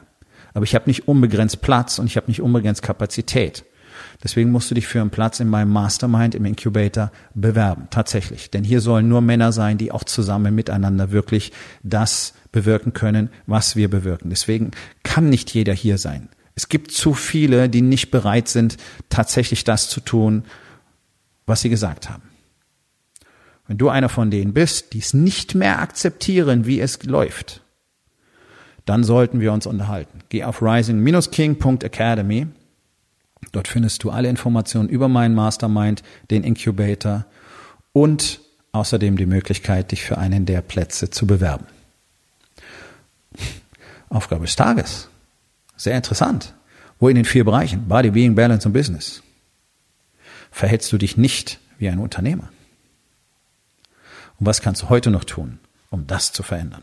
Aber 0.54 0.64
ich 0.64 0.74
habe 0.74 0.88
nicht 0.88 1.08
unbegrenzt 1.08 1.60
Platz 1.60 1.98
und 1.98 2.06
ich 2.06 2.16
habe 2.16 2.28
nicht 2.28 2.40
unbegrenzt 2.40 2.82
Kapazität. 2.82 3.64
Deswegen 4.22 4.50
musst 4.50 4.70
du 4.70 4.74
dich 4.74 4.86
für 4.86 5.00
einen 5.00 5.10
Platz 5.10 5.38
in 5.38 5.48
meinem 5.48 5.70
Mastermind 5.70 6.34
im 6.34 6.44
Incubator 6.44 7.12
bewerben. 7.34 7.86
Tatsächlich. 7.90 8.50
Denn 8.50 8.64
hier 8.64 8.80
sollen 8.80 9.08
nur 9.08 9.20
Männer 9.20 9.52
sein, 9.52 9.78
die 9.78 9.92
auch 9.92 10.02
zusammen 10.02 10.54
miteinander 10.54 11.12
wirklich 11.12 11.52
das 11.84 12.34
bewirken 12.50 12.92
können, 12.92 13.30
was 13.46 13.76
wir 13.76 13.88
bewirken. 13.88 14.30
Deswegen 14.30 14.72
kann 15.04 15.28
nicht 15.28 15.54
jeder 15.54 15.72
hier 15.72 15.98
sein. 15.98 16.28
Es 16.56 16.68
gibt 16.68 16.90
zu 16.90 17.14
viele, 17.14 17.68
die 17.68 17.82
nicht 17.82 18.10
bereit 18.10 18.48
sind, 18.48 18.76
tatsächlich 19.08 19.62
das 19.62 19.88
zu 19.88 20.00
tun, 20.00 20.42
was 21.46 21.60
sie 21.60 21.68
gesagt 21.68 22.10
haben. 22.10 22.24
Wenn 23.68 23.78
du 23.78 23.88
einer 23.88 24.08
von 24.08 24.32
denen 24.32 24.52
bist, 24.54 24.94
die 24.94 24.98
es 24.98 25.14
nicht 25.14 25.54
mehr 25.54 25.80
akzeptieren, 25.80 26.66
wie 26.66 26.80
es 26.80 27.04
läuft, 27.04 27.62
dann 28.84 29.04
sollten 29.04 29.38
wir 29.40 29.52
uns 29.52 29.66
unterhalten. 29.66 30.20
Geh 30.30 30.42
auf 30.42 30.60
rising-king.academy 30.60 32.48
Dort 33.52 33.68
findest 33.68 34.04
du 34.04 34.10
alle 34.10 34.28
Informationen 34.28 34.88
über 34.88 35.08
meinen 35.08 35.34
Mastermind, 35.34 36.02
den 36.30 36.44
Incubator 36.44 37.24
und 37.92 38.40
außerdem 38.72 39.16
die 39.16 39.26
Möglichkeit, 39.26 39.92
dich 39.92 40.02
für 40.02 40.18
einen 40.18 40.46
der 40.46 40.60
Plätze 40.60 41.10
zu 41.10 41.26
bewerben. 41.26 41.66
Aufgabe 44.08 44.44
des 44.44 44.56
Tages. 44.56 45.08
Sehr 45.76 45.96
interessant. 45.96 46.54
Wo 46.98 47.08
in 47.08 47.14
den 47.14 47.24
vier 47.24 47.44
Bereichen 47.44 47.86
Body, 47.88 48.10
Being, 48.10 48.34
Balance 48.34 48.66
und 48.66 48.72
Business 48.72 49.22
verhältst 50.50 50.92
du 50.92 50.98
dich 50.98 51.16
nicht 51.16 51.60
wie 51.78 51.88
ein 51.88 51.98
Unternehmer? 51.98 52.50
Und 54.40 54.46
was 54.46 54.60
kannst 54.60 54.82
du 54.82 54.88
heute 54.88 55.10
noch 55.10 55.24
tun, 55.24 55.58
um 55.90 56.06
das 56.06 56.32
zu 56.32 56.42
verändern? 56.42 56.82